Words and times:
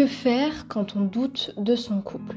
Que 0.00 0.06
faire 0.06 0.66
quand 0.66 0.96
on 0.96 1.02
doute 1.02 1.52
de 1.58 1.76
son 1.76 2.00
couple 2.00 2.36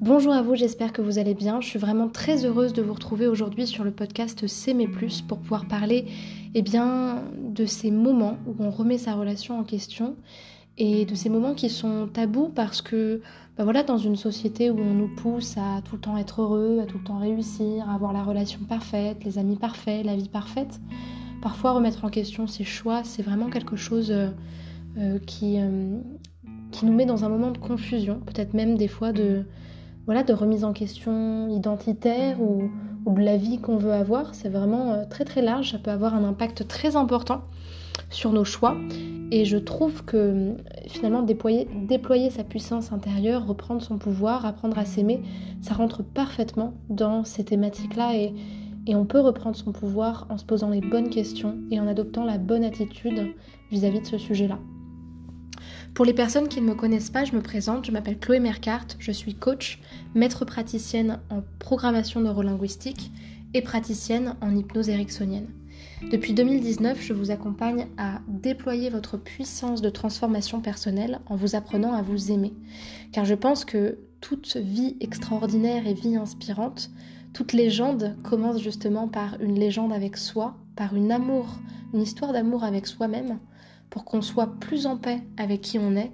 Bonjour 0.00 0.32
à 0.32 0.42
vous, 0.42 0.56
j'espère 0.56 0.92
que 0.92 1.00
vous 1.00 1.20
allez 1.20 1.34
bien. 1.34 1.60
Je 1.60 1.68
suis 1.68 1.78
vraiment 1.78 2.08
très 2.08 2.44
heureuse 2.44 2.72
de 2.72 2.82
vous 2.82 2.92
retrouver 2.92 3.28
aujourd'hui 3.28 3.68
sur 3.68 3.84
le 3.84 3.92
podcast 3.92 4.48
S'aimer 4.48 4.88
plus 4.88 5.22
pour 5.22 5.38
pouvoir 5.38 5.68
parler 5.68 6.06
eh 6.56 6.62
bien, 6.62 7.22
de 7.38 7.66
ces 7.66 7.92
moments 7.92 8.36
où 8.48 8.56
on 8.58 8.70
remet 8.70 8.98
sa 8.98 9.14
relation 9.14 9.60
en 9.60 9.62
question 9.62 10.16
et 10.76 11.04
de 11.04 11.14
ces 11.14 11.28
moments 11.28 11.54
qui 11.54 11.70
sont 11.70 12.08
tabous 12.12 12.50
parce 12.52 12.82
que 12.82 13.22
bah 13.56 13.62
voilà, 13.62 13.84
dans 13.84 13.98
une 13.98 14.16
société 14.16 14.68
où 14.68 14.80
on 14.80 14.94
nous 14.94 15.14
pousse 15.14 15.56
à 15.56 15.80
tout 15.82 15.94
le 15.94 16.00
temps 16.00 16.16
être 16.16 16.42
heureux, 16.42 16.80
à 16.82 16.86
tout 16.86 16.98
le 16.98 17.04
temps 17.04 17.20
réussir, 17.20 17.88
à 17.88 17.94
avoir 17.94 18.12
la 18.12 18.24
relation 18.24 18.58
parfaite, 18.68 19.22
les 19.24 19.38
amis 19.38 19.54
parfaits, 19.54 20.04
la 20.04 20.16
vie 20.16 20.28
parfaite, 20.28 20.80
parfois 21.42 21.74
remettre 21.74 22.04
en 22.04 22.08
question 22.08 22.48
ses 22.48 22.64
choix, 22.64 23.04
c'est 23.04 23.22
vraiment 23.22 23.50
quelque 23.50 23.76
chose 23.76 24.10
euh, 24.10 24.30
euh, 24.98 25.20
qui, 25.24 25.60
euh, 25.60 26.00
qui 26.70 26.86
nous 26.86 26.92
met 26.92 27.06
dans 27.06 27.24
un 27.24 27.28
moment 27.28 27.50
de 27.50 27.58
confusion, 27.58 28.20
peut-être 28.26 28.54
même 28.54 28.76
des 28.76 28.88
fois 28.88 29.12
de, 29.12 29.44
voilà, 30.06 30.22
de 30.22 30.32
remise 30.32 30.64
en 30.64 30.72
question 30.72 31.48
identitaire 31.48 32.40
ou, 32.40 32.70
de 33.06 33.22
la 33.22 33.36
vie 33.38 33.58
qu'on 33.58 33.78
veut 33.78 33.92
avoir. 33.92 34.34
C'est 34.34 34.50
vraiment 34.50 34.92
euh, 34.92 35.04
très 35.08 35.24
très 35.24 35.40
large, 35.40 35.72
ça 35.72 35.78
peut 35.78 35.90
avoir 35.90 36.14
un 36.14 36.24
impact 36.24 36.68
très 36.68 36.96
important 36.96 37.42
sur 38.10 38.32
nos 38.32 38.44
choix. 38.44 38.76
Et 39.30 39.44
je 39.44 39.58
trouve 39.58 40.04
que 40.04 40.56
finalement 40.88 41.22
déployer, 41.22 42.30
sa 42.30 42.44
puissance 42.44 42.92
intérieure, 42.92 43.46
reprendre 43.46 43.82
son 43.82 43.98
pouvoir, 43.98 44.46
apprendre 44.46 44.78
à 44.78 44.86
s'aimer, 44.86 45.22
ça 45.60 45.74
rentre 45.74 46.02
parfaitement 46.02 46.72
dans 46.88 47.24
ces 47.24 47.44
thématiques-là 47.44 48.16
et, 48.16 48.34
on 48.94 49.04
peut 49.04 49.20
reprendre 49.20 49.54
son 49.54 49.70
pouvoir 49.70 50.26
en 50.30 50.38
se 50.38 50.46
posant 50.46 50.70
les 50.70 50.80
bonnes 50.80 51.10
questions 51.10 51.58
et 51.70 51.78
en 51.78 51.86
adoptant 51.86 52.24
la 52.24 52.38
bonne 52.38 52.64
attitude 52.64 53.34
vis 53.70 53.84
à 53.84 53.90
-vis 53.90 54.00
de 54.00 54.06
ce 54.06 54.16
sujet-là. 54.16 54.58
Pour 55.94 56.04
les 56.04 56.14
personnes 56.14 56.48
qui 56.48 56.60
ne 56.60 56.66
me 56.66 56.74
connaissent 56.74 57.10
pas, 57.10 57.24
je 57.24 57.34
me 57.34 57.42
présente, 57.42 57.84
je 57.86 57.92
m'appelle 57.92 58.18
Chloé 58.18 58.38
Mercart, 58.38 58.86
je 58.98 59.10
suis 59.10 59.34
coach, 59.34 59.80
maître 60.14 60.44
praticienne 60.44 61.20
en 61.30 61.42
programmation 61.58 62.20
neurolinguistique 62.20 63.10
et 63.54 63.62
praticienne 63.62 64.36
en 64.40 64.54
hypnose 64.54 64.88
ericksonienne. 64.88 65.48
Depuis 66.10 66.32
2019, 66.32 67.02
je 67.02 67.12
vous 67.12 67.32
accompagne 67.32 67.88
à 67.96 68.20
déployer 68.28 68.90
votre 68.90 69.16
puissance 69.16 69.82
de 69.82 69.90
transformation 69.90 70.60
personnelle 70.60 71.18
en 71.26 71.34
vous 71.34 71.56
apprenant 71.56 71.92
à 71.92 72.02
vous 72.02 72.30
aimer. 72.30 72.52
Car 73.10 73.24
je 73.24 73.34
pense 73.34 73.64
que 73.64 73.98
toute 74.20 74.56
vie 74.56 74.96
extraordinaire 75.00 75.86
et 75.86 75.94
vie 75.94 76.16
inspirante, 76.16 76.90
toute 77.32 77.52
légende 77.52 78.16
commence 78.22 78.62
justement 78.62 79.08
par 79.08 79.40
une 79.40 79.58
légende 79.58 79.92
avec 79.92 80.16
soi, 80.16 80.56
par 80.76 80.94
une 80.94 81.10
amour, 81.10 81.58
une 81.92 82.02
histoire 82.02 82.32
d'amour 82.32 82.64
avec 82.64 82.86
soi-même, 82.86 83.38
pour 83.90 84.04
qu'on 84.04 84.22
soit 84.22 84.58
plus 84.60 84.86
en 84.86 84.96
paix 84.96 85.22
avec 85.36 85.60
qui 85.60 85.78
on 85.78 85.96
est 85.96 86.12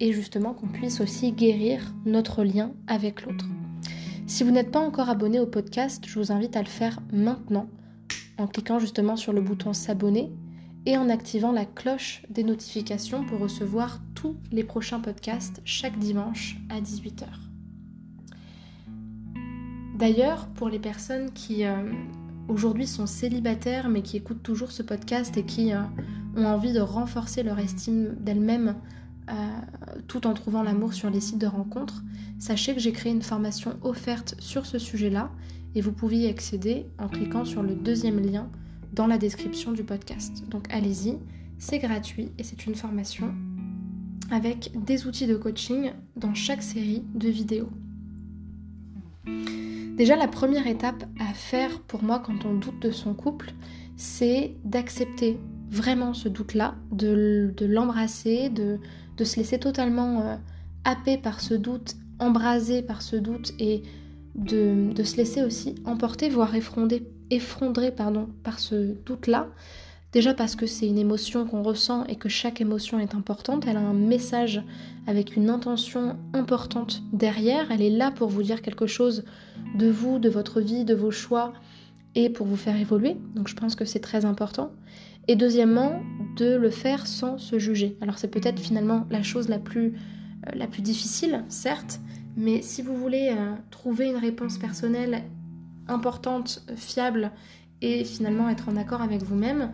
et 0.00 0.12
justement 0.12 0.52
qu'on 0.52 0.68
puisse 0.68 1.00
aussi 1.00 1.32
guérir 1.32 1.94
notre 2.04 2.44
lien 2.44 2.72
avec 2.86 3.22
l'autre. 3.22 3.46
Si 4.26 4.44
vous 4.44 4.50
n'êtes 4.50 4.70
pas 4.70 4.80
encore 4.80 5.08
abonné 5.08 5.40
au 5.40 5.46
podcast, 5.46 6.04
je 6.06 6.18
vous 6.18 6.32
invite 6.32 6.56
à 6.56 6.62
le 6.62 6.68
faire 6.68 7.00
maintenant 7.12 7.68
en 8.38 8.46
cliquant 8.46 8.78
justement 8.78 9.16
sur 9.16 9.32
le 9.32 9.40
bouton 9.40 9.72
s'abonner 9.72 10.32
et 10.84 10.96
en 10.96 11.08
activant 11.08 11.52
la 11.52 11.64
cloche 11.64 12.22
des 12.30 12.44
notifications 12.44 13.24
pour 13.24 13.40
recevoir 13.40 14.00
tous 14.14 14.36
les 14.52 14.64
prochains 14.64 15.00
podcasts 15.00 15.60
chaque 15.64 15.98
dimanche 15.98 16.56
à 16.70 16.80
18h. 16.80 17.26
D'ailleurs, 19.96 20.46
pour 20.48 20.68
les 20.68 20.78
personnes 20.78 21.32
qui 21.32 21.64
euh, 21.64 21.90
aujourd'hui 22.48 22.86
sont 22.86 23.06
célibataires 23.06 23.88
mais 23.88 24.02
qui 24.02 24.16
écoutent 24.16 24.42
toujours 24.42 24.70
ce 24.70 24.82
podcast 24.82 25.36
et 25.36 25.44
qui 25.44 25.72
euh, 25.72 25.80
ont 26.36 26.46
envie 26.46 26.72
de 26.72 26.80
renforcer 26.80 27.42
leur 27.42 27.58
estime 27.58 28.14
d'elles-mêmes 28.20 28.76
euh, 29.28 29.32
tout 30.06 30.26
en 30.26 30.34
trouvant 30.34 30.62
l'amour 30.62 30.94
sur 30.94 31.10
les 31.10 31.20
sites 31.20 31.38
de 31.38 31.48
rencontres, 31.48 32.04
sachez 32.38 32.74
que 32.74 32.80
j'ai 32.80 32.92
créé 32.92 33.10
une 33.12 33.22
formation 33.22 33.76
offerte 33.82 34.36
sur 34.38 34.66
ce 34.66 34.78
sujet-là 34.78 35.32
et 35.74 35.80
vous 35.80 35.90
pouvez 35.90 36.18
y 36.18 36.26
accéder 36.28 36.86
en 36.98 37.08
cliquant 37.08 37.44
sur 37.44 37.62
le 37.62 37.74
deuxième 37.74 38.20
lien 38.20 38.48
dans 38.92 39.08
la 39.08 39.18
description 39.18 39.72
du 39.72 39.82
podcast. 39.82 40.44
Donc 40.48 40.72
allez-y, 40.72 41.18
c'est 41.58 41.80
gratuit 41.80 42.30
et 42.38 42.44
c'est 42.44 42.66
une 42.66 42.76
formation 42.76 43.34
avec 44.30 44.70
des 44.84 45.06
outils 45.06 45.26
de 45.26 45.36
coaching 45.36 45.92
dans 46.16 46.34
chaque 46.34 46.62
série 46.62 47.02
de 47.14 47.28
vidéos. 47.28 47.70
Déjà, 49.96 50.14
la 50.14 50.28
première 50.28 50.66
étape 50.66 51.04
à 51.18 51.32
faire 51.32 51.80
pour 51.80 52.04
moi 52.04 52.20
quand 52.20 52.44
on 52.44 52.54
doute 52.54 52.80
de 52.80 52.90
son 52.90 53.14
couple, 53.14 53.52
c'est 53.96 54.54
d'accepter 54.62 55.38
vraiment 55.70 56.14
ce 56.14 56.28
doute-là, 56.28 56.74
de, 56.92 57.52
l'embrasser, 57.60 58.48
de, 58.48 58.78
se 59.24 59.36
laisser 59.36 59.58
totalement 59.58 60.20
euh, 60.22 60.36
happer 60.84 61.18
par 61.18 61.40
ce 61.40 61.54
doute, 61.54 61.96
embraser 62.18 62.82
par 62.82 63.02
ce 63.02 63.16
doute 63.16 63.52
et 63.58 63.82
de, 64.34 64.92
se 65.02 65.16
laisser 65.16 65.42
aussi 65.42 65.74
emporter, 65.84 66.28
voire 66.28 66.52
effondrer 66.54 67.90
pardon, 67.90 68.28
par 68.42 68.58
ce 68.58 68.94
doute-là. 69.04 69.48
Déjà 70.12 70.32
parce 70.32 70.56
que 70.56 70.66
c'est 70.66 70.86
une 70.86 70.98
émotion 70.98 71.46
qu'on 71.46 71.62
ressent 71.62 72.04
et 72.04 72.16
que 72.16 72.28
chaque 72.28 72.60
émotion 72.60 72.98
est 72.98 73.14
importante, 73.14 73.66
elle 73.66 73.76
a 73.76 73.80
un 73.80 73.92
message 73.92 74.62
avec 75.06 75.36
une 75.36 75.50
intention 75.50 76.16
importante 76.32 77.02
derrière, 77.12 77.70
elle 77.70 77.82
est 77.82 77.90
là 77.90 78.10
pour 78.10 78.28
vous 78.28 78.42
dire 78.42 78.62
quelque 78.62 78.86
chose 78.86 79.24
de 79.76 79.88
vous, 79.90 80.18
de 80.18 80.28
votre 80.28 80.60
vie, 80.60 80.84
de 80.84 80.94
vos 80.94 81.10
choix 81.10 81.52
et 82.16 82.30
pour 82.30 82.46
vous 82.46 82.56
faire 82.56 82.74
évoluer. 82.74 83.16
Donc 83.36 83.46
je 83.46 83.54
pense 83.54 83.76
que 83.76 83.84
c'est 83.84 84.00
très 84.00 84.24
important. 84.24 84.72
Et 85.28 85.36
deuxièmement, 85.36 86.00
de 86.36 86.56
le 86.56 86.70
faire 86.70 87.06
sans 87.06 87.38
se 87.38 87.58
juger. 87.58 87.96
Alors 88.00 88.18
c'est 88.18 88.30
peut-être 88.30 88.58
finalement 88.58 89.06
la 89.10 89.22
chose 89.22 89.48
la 89.48 89.58
plus, 89.58 89.94
euh, 90.46 90.50
la 90.54 90.66
plus 90.66 90.82
difficile, 90.82 91.44
certes, 91.48 92.00
mais 92.36 92.62
si 92.62 92.82
vous 92.82 92.96
voulez 92.96 93.30
euh, 93.32 93.54
trouver 93.70 94.06
une 94.08 94.16
réponse 94.16 94.58
personnelle 94.58 95.22
importante, 95.88 96.64
fiable 96.76 97.30
et 97.80 98.04
finalement 98.04 98.48
être 98.48 98.68
en 98.68 98.76
accord 98.76 99.02
avec 99.02 99.22
vous-même, 99.22 99.72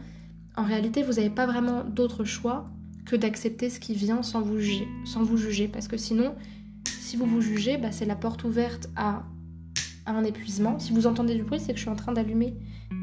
en 0.56 0.64
réalité 0.64 1.02
vous 1.02 1.14
n'avez 1.14 1.30
pas 1.30 1.46
vraiment 1.46 1.84
d'autre 1.84 2.24
choix 2.24 2.66
que 3.04 3.16
d'accepter 3.16 3.70
ce 3.70 3.80
qui 3.80 3.94
vient 3.94 4.22
sans 4.22 4.42
vous 4.42 4.58
juger. 4.58 4.88
Sans 5.04 5.22
vous 5.22 5.36
juger 5.36 5.68
parce 5.68 5.88
que 5.88 5.96
sinon, 5.96 6.34
si 6.86 7.16
vous 7.16 7.26
vous 7.26 7.40
jugez, 7.40 7.76
bah, 7.78 7.92
c'est 7.92 8.04
la 8.06 8.16
porte 8.16 8.44
ouverte 8.44 8.88
à, 8.96 9.24
à 10.06 10.12
un 10.12 10.24
épuisement. 10.24 10.78
Si 10.78 10.92
vous 10.92 11.06
entendez 11.06 11.34
du 11.34 11.42
bruit, 11.42 11.60
c'est 11.60 11.72
que 11.72 11.78
je 11.78 11.82
suis 11.82 11.90
en 11.90 11.96
train 11.96 12.12
d'allumer 12.12 12.54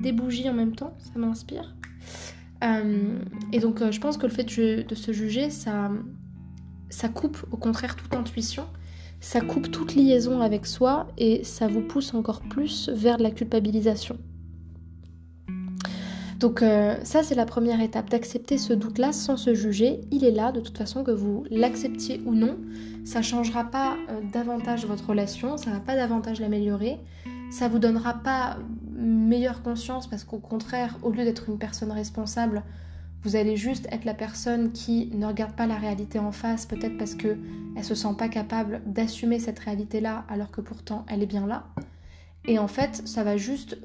des 0.02 0.12
bougies 0.12 0.50
en 0.50 0.54
même 0.54 0.76
temps, 0.76 0.96
ça 1.00 1.20
m'inspire. 1.20 1.76
Euh, 2.64 3.20
et 3.54 3.60
donc 3.60 3.82
euh, 3.82 3.92
je 3.92 4.02
pense 4.02 4.18
que 4.18 4.26
le 4.26 4.34
fait 4.34 4.44
de, 4.44 4.96
se 4.96 5.12
juger, 5.12 5.50
ça, 5.50 5.92
ça 6.90 7.08
coupe 7.08 7.38
au 7.52 7.58
contraire 7.58 7.96
toute 7.96 8.14
intuition, 8.14 8.66
ça 9.22 9.42
coupe 9.42 9.72
toute 9.72 9.96
liaison 9.96 10.42
avec 10.42 10.66
soi 10.66 11.08
et 11.18 11.44
ça 11.44 11.68
vous 11.68 11.82
pousse 11.82 12.14
encore 12.14 12.42
plus 12.42 12.90
vers 12.90 13.18
la 13.18 13.32
culpabilisation. 13.32 14.18
Donc 16.40 16.62
euh, 16.62 16.96
ça 17.04 17.22
c'est 17.22 17.36
la 17.36 17.46
première 17.46 17.82
étape, 17.82 18.10
d'accepter 18.10 18.58
ce 18.58 18.72
doute-là 18.72 19.12
sans 19.12 19.36
se 19.36 19.54
juger. 19.54 20.00
Il 20.10 20.24
est 20.24 20.32
là 20.32 20.54
de 20.54 20.62
toute 20.62 20.78
façon 20.78 21.04
que 21.04 21.12
vous 21.12 21.44
l'acceptiez 21.52 22.22
ou 22.26 22.34
non. 22.34 22.58
Ça 23.04 23.22
changera 23.22 23.66
pas 23.66 23.98
davantage 24.32 24.86
votre 24.86 25.10
relation, 25.10 25.58
ça 25.58 25.72
va 25.72 25.80
pas 25.82 25.98
davantage 25.98 26.40
l'améliorer. 26.40 26.98
Ça 27.52 27.68
vous 27.68 27.80
donnera 27.80 28.14
pas 28.14 28.58
meilleure 28.96 29.64
conscience 29.64 30.08
parce 30.08 30.24
qu'au 30.24 30.38
contraire, 30.38 30.98
au 31.02 31.12
lieu 31.12 31.26
d'être 31.26 31.50
une 31.50 31.58
personne 31.58 31.92
responsable, 31.92 32.64
vous 33.24 33.36
allez 33.36 33.58
juste 33.58 33.88
être 33.92 34.06
la 34.06 34.14
personne 34.14 34.72
qui 34.72 35.10
ne 35.14 35.26
regarde 35.26 35.54
pas 35.54 35.68
la 35.68 35.76
réalité 35.76 36.20
en 36.20 36.32
face, 36.32 36.66
peut-être 36.66 36.98
parce 36.98 37.16
que 37.16 37.38
elle 37.76 37.84
se 37.84 37.96
sent 37.96 38.16
pas 38.18 38.30
capable 38.30 38.82
d'assumer 38.86 39.40
cette 39.40 39.60
réalité-là, 39.60 40.24
alors 40.30 40.52
que 40.52 40.62
pourtant 40.62 41.06
elle 41.10 41.22
est 41.22 41.28
bien 41.28 41.48
là. 41.48 41.66
Et 42.46 42.60
en 42.60 42.70
fait, 42.70 43.02
ça 43.06 43.24
va 43.24 43.36
juste 43.36 43.78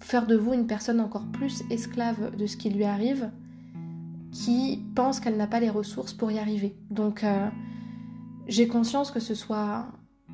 faire 0.00 0.26
de 0.26 0.36
vous 0.36 0.52
une 0.52 0.66
personne 0.66 1.00
encore 1.00 1.26
plus 1.26 1.62
esclave 1.70 2.34
de 2.36 2.46
ce 2.46 2.56
qui 2.56 2.70
lui 2.70 2.84
arrive, 2.84 3.30
qui 4.32 4.82
pense 4.94 5.20
qu'elle 5.20 5.36
n'a 5.36 5.46
pas 5.46 5.60
les 5.60 5.70
ressources 5.70 6.12
pour 6.12 6.30
y 6.30 6.38
arriver. 6.38 6.76
Donc, 6.90 7.24
euh, 7.24 7.48
j'ai 8.46 8.68
conscience 8.68 9.10
que 9.10 9.20
ce 9.20 9.34
soit 9.34 9.86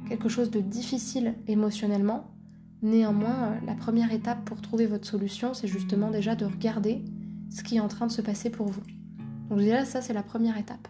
quelque 0.09 0.29
chose 0.29 0.51
de 0.51 0.61
difficile 0.61 1.35
émotionnellement, 1.47 2.31
Néanmoins, 2.83 3.53
euh, 3.53 3.59
la 3.67 3.75
première 3.75 4.13
étape 4.13 4.45
pour 4.45 4.61
trouver 4.61 4.87
votre 4.87 5.07
solution, 5.07 5.55
c'est 5.55 5.67
justement 5.67 6.11
déjà 6.11 6.37
de 6.37 6.45
regarder 6.45 7.03
ce 7.51 7.63
qui 7.63 7.77
est 7.77 7.81
en 7.81 7.89
train 7.89 8.07
de 8.07 8.13
se 8.13 8.21
passer 8.21 8.51
pour 8.51 8.67
vous. 8.67 8.83
Donc 9.49 9.59
déjà, 9.59 9.85
ça, 9.85 10.03
c'est 10.03 10.13
la 10.13 10.23
première 10.23 10.59
étape. 10.59 10.87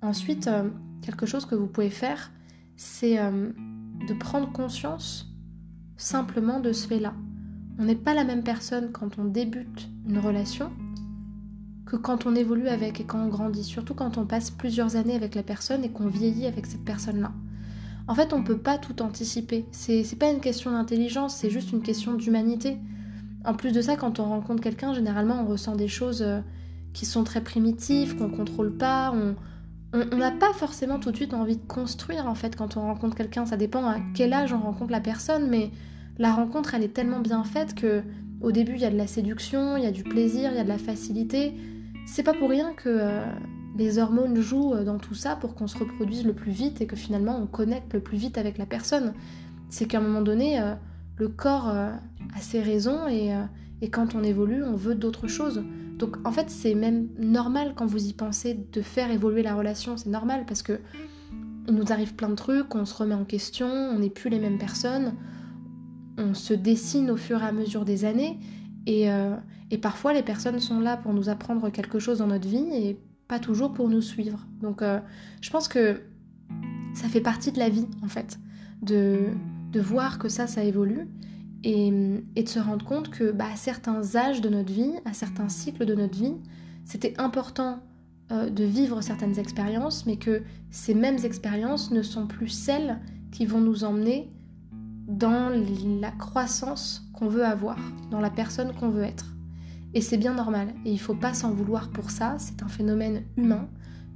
Ensuite, 0.00 0.46
euh, 0.46 0.70
quelque 1.02 1.26
chose 1.26 1.44
que 1.44 1.54
vous 1.54 1.66
pouvez 1.66 1.90
faire, 1.90 2.32
c'est 2.76 3.18
de 3.18 4.14
prendre 4.14 4.50
conscience 4.50 5.32
simplement 5.96 6.58
de 6.58 6.72
ce 6.72 6.88
fait-là. 6.88 7.14
On 7.78 7.84
n'est 7.84 7.94
pas 7.94 8.14
la 8.14 8.24
même 8.24 8.42
personne 8.42 8.90
quand 8.92 9.18
on 9.18 9.24
débute 9.24 9.88
une 10.08 10.18
relation 10.18 10.70
que 11.86 11.96
quand 11.96 12.26
on 12.26 12.34
évolue 12.34 12.68
avec 12.68 13.00
et 13.00 13.04
quand 13.04 13.22
on 13.22 13.28
grandit, 13.28 13.64
surtout 13.64 13.94
quand 13.94 14.18
on 14.18 14.24
passe 14.24 14.50
plusieurs 14.50 14.96
années 14.96 15.14
avec 15.14 15.34
la 15.34 15.42
personne 15.42 15.84
et 15.84 15.90
qu'on 15.90 16.06
vieillit 16.06 16.46
avec 16.46 16.66
cette 16.66 16.84
personne-là. 16.84 17.32
En 18.08 18.14
fait, 18.14 18.32
on 18.32 18.40
ne 18.40 18.44
peut 18.44 18.58
pas 18.58 18.78
tout 18.78 19.00
anticiper. 19.02 19.66
C'est 19.70 20.18
pas 20.18 20.30
une 20.30 20.40
question 20.40 20.72
d'intelligence, 20.72 21.36
c'est 21.36 21.50
juste 21.50 21.72
une 21.72 21.82
question 21.82 22.14
d'humanité. 22.14 22.78
En 23.44 23.54
plus 23.54 23.72
de 23.72 23.80
ça, 23.80 23.96
quand 23.96 24.20
on 24.20 24.24
rencontre 24.24 24.62
quelqu'un, 24.62 24.92
généralement, 24.92 25.42
on 25.42 25.46
ressent 25.46 25.76
des 25.76 25.88
choses 25.88 26.22
euh, 26.22 26.40
qui 26.92 27.06
sont 27.06 27.24
très 27.24 27.42
primitives, 27.42 28.16
qu'on 28.16 28.30
contrôle 28.30 28.76
pas. 28.76 29.12
on 29.92 30.16
n'a 30.16 30.30
pas 30.30 30.52
forcément 30.54 30.98
tout 30.98 31.10
de 31.10 31.16
suite 31.16 31.34
envie 31.34 31.56
de 31.56 31.66
construire 31.66 32.26
en 32.26 32.34
fait 32.34 32.56
quand 32.56 32.76
on 32.76 32.82
rencontre 32.82 33.16
quelqu'un. 33.16 33.46
Ça 33.46 33.56
dépend 33.56 33.84
à 33.86 33.96
quel 34.14 34.32
âge 34.32 34.52
on 34.52 34.60
rencontre 34.60 34.92
la 34.92 35.00
personne, 35.00 35.48
mais 35.48 35.70
la 36.18 36.32
rencontre 36.32 36.74
elle 36.74 36.82
est 36.82 36.94
tellement 36.94 37.20
bien 37.20 37.44
faite 37.44 37.74
que 37.74 38.02
au 38.40 38.52
début 38.52 38.74
il 38.74 38.80
y 38.80 38.84
a 38.84 38.90
de 38.90 38.96
la 38.96 39.06
séduction, 39.06 39.76
il 39.76 39.84
y 39.84 39.86
a 39.86 39.92
du 39.92 40.02
plaisir, 40.02 40.50
il 40.50 40.56
y 40.56 40.60
a 40.60 40.64
de 40.64 40.68
la 40.68 40.78
facilité. 40.78 41.54
C'est 42.06 42.22
pas 42.22 42.34
pour 42.34 42.50
rien 42.50 42.72
que 42.74 42.88
euh, 42.88 43.24
les 43.78 43.98
hormones 43.98 44.40
jouent 44.40 44.74
euh, 44.74 44.84
dans 44.84 44.98
tout 44.98 45.14
ça 45.14 45.36
pour 45.36 45.54
qu'on 45.54 45.68
se 45.68 45.78
reproduise 45.78 46.24
le 46.24 46.34
plus 46.34 46.50
vite 46.50 46.80
et 46.80 46.86
que 46.86 46.96
finalement 46.96 47.38
on 47.40 47.46
connecte 47.46 47.92
le 47.94 48.00
plus 48.00 48.18
vite 48.18 48.38
avec 48.38 48.58
la 48.58 48.66
personne. 48.66 49.14
C'est 49.68 49.86
qu'à 49.86 49.98
un 49.98 50.00
moment 50.02 50.20
donné, 50.20 50.60
euh, 50.60 50.74
le 51.16 51.28
corps 51.28 51.68
a 51.68 52.00
ses 52.40 52.60
raisons 52.60 53.06
et, 53.06 53.32
quand 53.90 54.14
on 54.14 54.22
évolue, 54.22 54.64
on 54.64 54.74
veut 54.74 54.94
d'autres 54.94 55.28
choses. 55.28 55.62
Donc 55.98 56.16
en 56.26 56.32
fait, 56.32 56.50
c'est 56.50 56.74
même 56.74 57.08
normal 57.18 57.74
quand 57.76 57.86
vous 57.86 58.06
y 58.06 58.12
pensez 58.12 58.58
de 58.72 58.82
faire 58.82 59.10
évoluer 59.10 59.42
la 59.42 59.54
relation, 59.54 59.96
c'est 59.96 60.10
normal 60.10 60.44
parce 60.46 60.62
que 60.62 60.80
il 61.68 61.74
nous 61.74 61.92
arrive 61.92 62.14
plein 62.14 62.28
de 62.28 62.34
trucs, 62.34 62.74
on 62.74 62.84
se 62.84 62.94
remet 62.94 63.14
en 63.14 63.24
question, 63.24 63.68
on 63.68 64.00
n'est 64.00 64.10
plus 64.10 64.30
les 64.30 64.40
mêmes 64.40 64.58
personnes, 64.58 65.14
on 66.18 66.34
se 66.34 66.54
dessine 66.54 67.10
au 67.10 67.16
fur 67.16 67.42
et 67.42 67.46
à 67.46 67.52
mesure 67.52 67.84
des 67.84 68.04
années 68.04 68.38
et, 68.86 69.10
euh, 69.10 69.36
parfois 69.80 70.12
les 70.12 70.22
personnes 70.22 70.60
sont 70.60 70.80
là 70.80 70.98
pour 70.98 71.14
nous 71.14 71.30
apprendre 71.30 71.70
quelque 71.70 71.98
chose 71.98 72.18
dans 72.18 72.26
notre 72.26 72.46
vie 72.46 72.66
et 72.72 72.98
pas 73.26 73.38
toujours 73.38 73.72
pour 73.72 73.88
nous 73.88 74.02
suivre. 74.02 74.46
Donc 74.60 74.82
euh, 74.82 75.00
je 75.40 75.48
pense 75.48 75.66
que 75.66 76.02
ça 76.94 77.08
fait 77.08 77.22
partie 77.22 77.52
de 77.52 77.58
la 77.58 77.70
vie 77.70 77.86
en 78.02 78.08
fait, 78.08 78.38
de, 78.82 79.28
de 79.70 79.80
voir 79.80 80.18
que 80.18 80.28
ça, 80.28 80.46
ça 80.46 80.62
évolue 80.62 81.08
et, 81.64 81.90
de 81.90 82.48
se 82.48 82.58
rendre 82.58 82.84
compte 82.84 83.10
que 83.10 83.30
bah, 83.30 83.46
à 83.52 83.56
certains 83.56 84.16
âges 84.16 84.40
de 84.40 84.48
notre 84.48 84.72
vie, 84.72 84.92
à 85.04 85.12
certains 85.12 85.48
cycles 85.48 85.86
de 85.86 85.94
notre 85.94 86.16
vie, 86.18 86.34
c'était 86.84 87.18
important 87.18 87.80
euh, 88.30 88.50
de 88.50 88.64
vivre 88.64 89.00
certaines 89.00 89.38
expériences, 89.38 90.06
mais 90.06 90.16
que 90.16 90.42
ces 90.70 90.94
mêmes 90.94 91.18
expériences 91.24 91.90
ne 91.90 92.02
sont 92.02 92.26
plus 92.26 92.48
celles 92.48 93.00
qui 93.30 93.46
vont 93.46 93.60
nous 93.60 93.84
emmener 93.84 94.30
dans 95.06 95.50
la 96.00 96.10
croissance 96.10 97.08
qu'on 97.12 97.28
veut 97.28 97.44
avoir, 97.44 97.78
dans 98.10 98.20
la 98.20 98.30
personne 98.30 98.72
qu'on 98.74 98.88
veut 98.88 99.02
être. 99.02 99.34
Et 99.94 100.00
c'est 100.00 100.16
bien 100.16 100.34
normal, 100.34 100.68
et 100.84 100.90
il 100.90 100.94
ne 100.94 100.98
faut 100.98 101.14
pas 101.14 101.34
s'en 101.34 101.50
vouloir 101.50 101.90
pour 101.90 102.10
ça, 102.10 102.36
c'est 102.38 102.62
un 102.62 102.68
phénomène 102.68 103.24
humain 103.36 103.68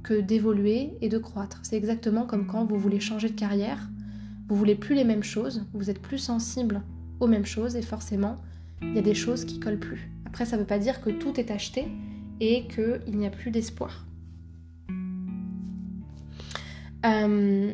que 0.03 0.19
d'évoluer 0.19 0.93
et 1.01 1.09
de 1.09 1.17
croître. 1.17 1.59
C'est 1.63 1.77
exactement 1.77 2.25
comme 2.25 2.47
quand 2.47 2.65
vous 2.65 2.79
voulez 2.79 2.99
changer 2.99 3.29
de 3.29 3.35
carrière, 3.35 3.89
vous 4.47 4.55
voulez 4.55 4.75
plus 4.75 4.95
les 4.95 5.03
mêmes 5.03 5.23
choses, 5.23 5.65
vous 5.73 5.89
êtes 5.89 6.01
plus 6.01 6.17
sensible 6.17 6.81
aux 7.19 7.27
mêmes 7.27 7.45
choses 7.45 7.75
et 7.75 7.81
forcément, 7.81 8.37
il 8.81 8.95
y 8.95 8.99
a 8.99 9.01
des 9.01 9.13
choses 9.13 9.45
qui 9.45 9.59
collent 9.59 9.79
plus. 9.79 10.09
Après, 10.25 10.45
ça 10.45 10.55
ne 10.55 10.61
veut 10.61 10.67
pas 10.67 10.79
dire 10.79 11.01
que 11.01 11.09
tout 11.09 11.39
est 11.39 11.51
acheté 11.51 11.87
et 12.39 12.67
qu'il 12.67 13.17
n'y 13.17 13.25
a 13.25 13.29
plus 13.29 13.51
d'espoir. 13.51 14.05
Euh, 17.05 17.73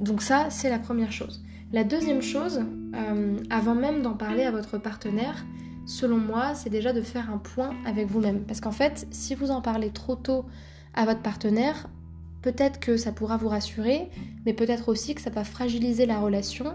donc 0.00 0.22
ça, 0.22 0.50
c'est 0.50 0.70
la 0.70 0.78
première 0.78 1.12
chose. 1.12 1.44
La 1.72 1.84
deuxième 1.84 2.20
chose, 2.20 2.60
euh, 2.94 3.38
avant 3.48 3.74
même 3.74 4.02
d'en 4.02 4.12
parler 4.12 4.42
à 4.42 4.50
votre 4.50 4.76
partenaire, 4.76 5.42
selon 5.86 6.18
moi, 6.18 6.54
c'est 6.54 6.68
déjà 6.68 6.92
de 6.92 7.00
faire 7.00 7.30
un 7.30 7.38
point 7.38 7.74
avec 7.86 8.08
vous-même. 8.08 8.44
Parce 8.44 8.60
qu'en 8.60 8.72
fait, 8.72 9.06
si 9.10 9.34
vous 9.34 9.50
en 9.50 9.62
parlez 9.62 9.88
trop 9.88 10.14
tôt 10.14 10.44
à 10.92 11.06
votre 11.06 11.22
partenaire, 11.22 11.88
peut-être 12.42 12.78
que 12.78 12.98
ça 12.98 13.10
pourra 13.10 13.38
vous 13.38 13.48
rassurer, 13.48 14.10
mais 14.44 14.52
peut-être 14.52 14.90
aussi 14.90 15.14
que 15.14 15.22
ça 15.22 15.30
va 15.30 15.44
fragiliser 15.44 16.04
la 16.04 16.20
relation 16.20 16.74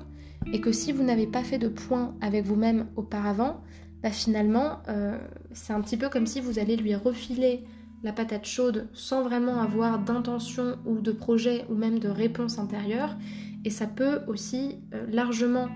et 0.52 0.62
que 0.62 0.72
si 0.72 0.92
vous 0.92 1.04
n'avez 1.04 1.28
pas 1.28 1.44
fait 1.44 1.60
de 1.60 1.68
point 1.68 2.16
avec 2.20 2.44
vous-même 2.46 2.88
auparavant, 2.96 3.62
bah 4.02 4.10
finalement, 4.10 4.80
euh, 4.90 5.16
c'est 5.52 5.74
un 5.74 5.82
petit 5.82 5.98
peu 5.98 6.10
comme 6.10 6.26
si 6.26 6.42
vous 6.42 6.58
allez 6.58 6.76
lui 6.76 6.96
refiler 6.96 7.64
la 8.04 8.14
patate 8.14 8.46
chaude 8.46 8.88
sans 8.94 9.24
vraiment 9.24 9.62
avoir 9.62 10.00
d'intention 10.00 10.78
ou 10.86 11.00
de 11.00 11.12
projet 11.12 11.66
ou 11.70 11.76
même 11.76 12.00
de 12.00 12.10
réponse 12.10 12.60
intérieure. 12.60 13.16
Et 13.66 13.70
ça 13.70 13.88
peut 13.88 14.22
aussi 14.28 14.78
euh, 14.94 15.06
largement 15.10 15.68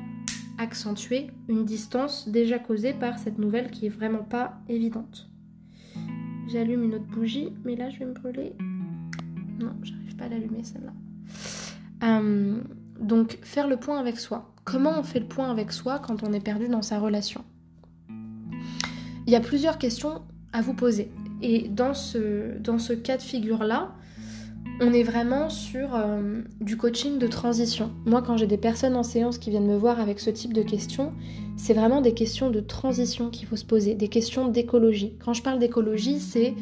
accentuer 0.58 1.32
une 1.48 1.66
distance 1.66 2.30
déjà 2.30 2.60
causée 2.60 2.94
par 2.94 3.18
cette 3.18 3.40
nouvelle 3.40 3.72
qui 3.72 3.88
est 3.88 3.90
vraiment 3.90 4.24
pas 4.24 4.62
évidente. 4.70 5.30
J'allume 6.48 6.84
une 6.84 6.96
autre 6.96 7.08
bougie, 7.08 7.50
mais 7.64 7.76
là 7.76 7.90
je 7.90 8.00
vais 8.00 8.06
me 8.06 8.14
brûler. 8.14 8.54
Non, 9.60 9.74
j'arrive 9.82 10.16
pas 10.16 10.26
à 10.26 10.30
l'allumer 10.30 10.64
celle-là. 10.64 10.94
Euh, 12.04 12.62
donc 13.00 13.40
faire 13.42 13.68
le 13.68 13.78
point 13.78 14.00
avec 14.00 14.20
soi. 14.20 14.54
Comment 14.64 15.00
on 15.00 15.04
fait 15.04 15.20
le 15.20 15.28
point 15.28 15.50
avec 15.50 15.72
soi 15.72 16.00
quand 16.00 16.24
on 16.24 16.34
est 16.34 16.44
perdu 16.44 16.68
dans 16.68 16.82
sa 16.82 17.00
relation? 17.00 17.44
Il 19.28 19.34
y 19.34 19.36
a 19.36 19.40
plusieurs 19.40 19.78
questions 19.78 20.22
à 20.54 20.62
vous 20.62 20.74
poser. 20.74 21.12
Et 21.42 21.68
dans 21.70 21.94
ce, 21.94 22.58
dans 22.60 22.80
ce 22.80 22.94
cas 22.94 23.18
de 23.18 23.22
figure-là, 23.22 23.92
on 24.80 24.94
est 24.94 25.04
vraiment 25.04 25.50
sur 25.50 25.96
euh, 25.96 26.42
du 26.60 26.76
coaching 26.76 27.20
de 27.20 27.28
transition. 27.28 27.92
Moi, 28.06 28.22
quand 28.22 28.38
j'ai 28.38 28.48
des 28.48 28.58
personnes 28.58 28.96
en 28.96 29.04
séance 29.04 29.38
qui 29.38 29.52
viennent 29.52 29.68
me 29.68 29.78
voir 29.78 30.00
avec 30.00 30.20
ce 30.20 30.30
type 30.30 30.54
de 30.54 30.64
questions, 30.64 31.14
c'est 31.56 31.74
vraiment 31.74 32.02
des 32.02 32.14
questions 32.14 32.50
de 32.50 32.60
transition 32.60 33.30
qu'il 33.30 33.48
faut 33.48 33.56
se 33.56 33.66
poser, 33.66 33.94
des 33.94 34.08
questions 34.08 34.48
d'écologie. 34.48 35.16
Quand 35.24 35.34
je 35.34 35.44
parle 35.44 35.60
d'écologie, 35.60 36.20
c'est 36.20 36.56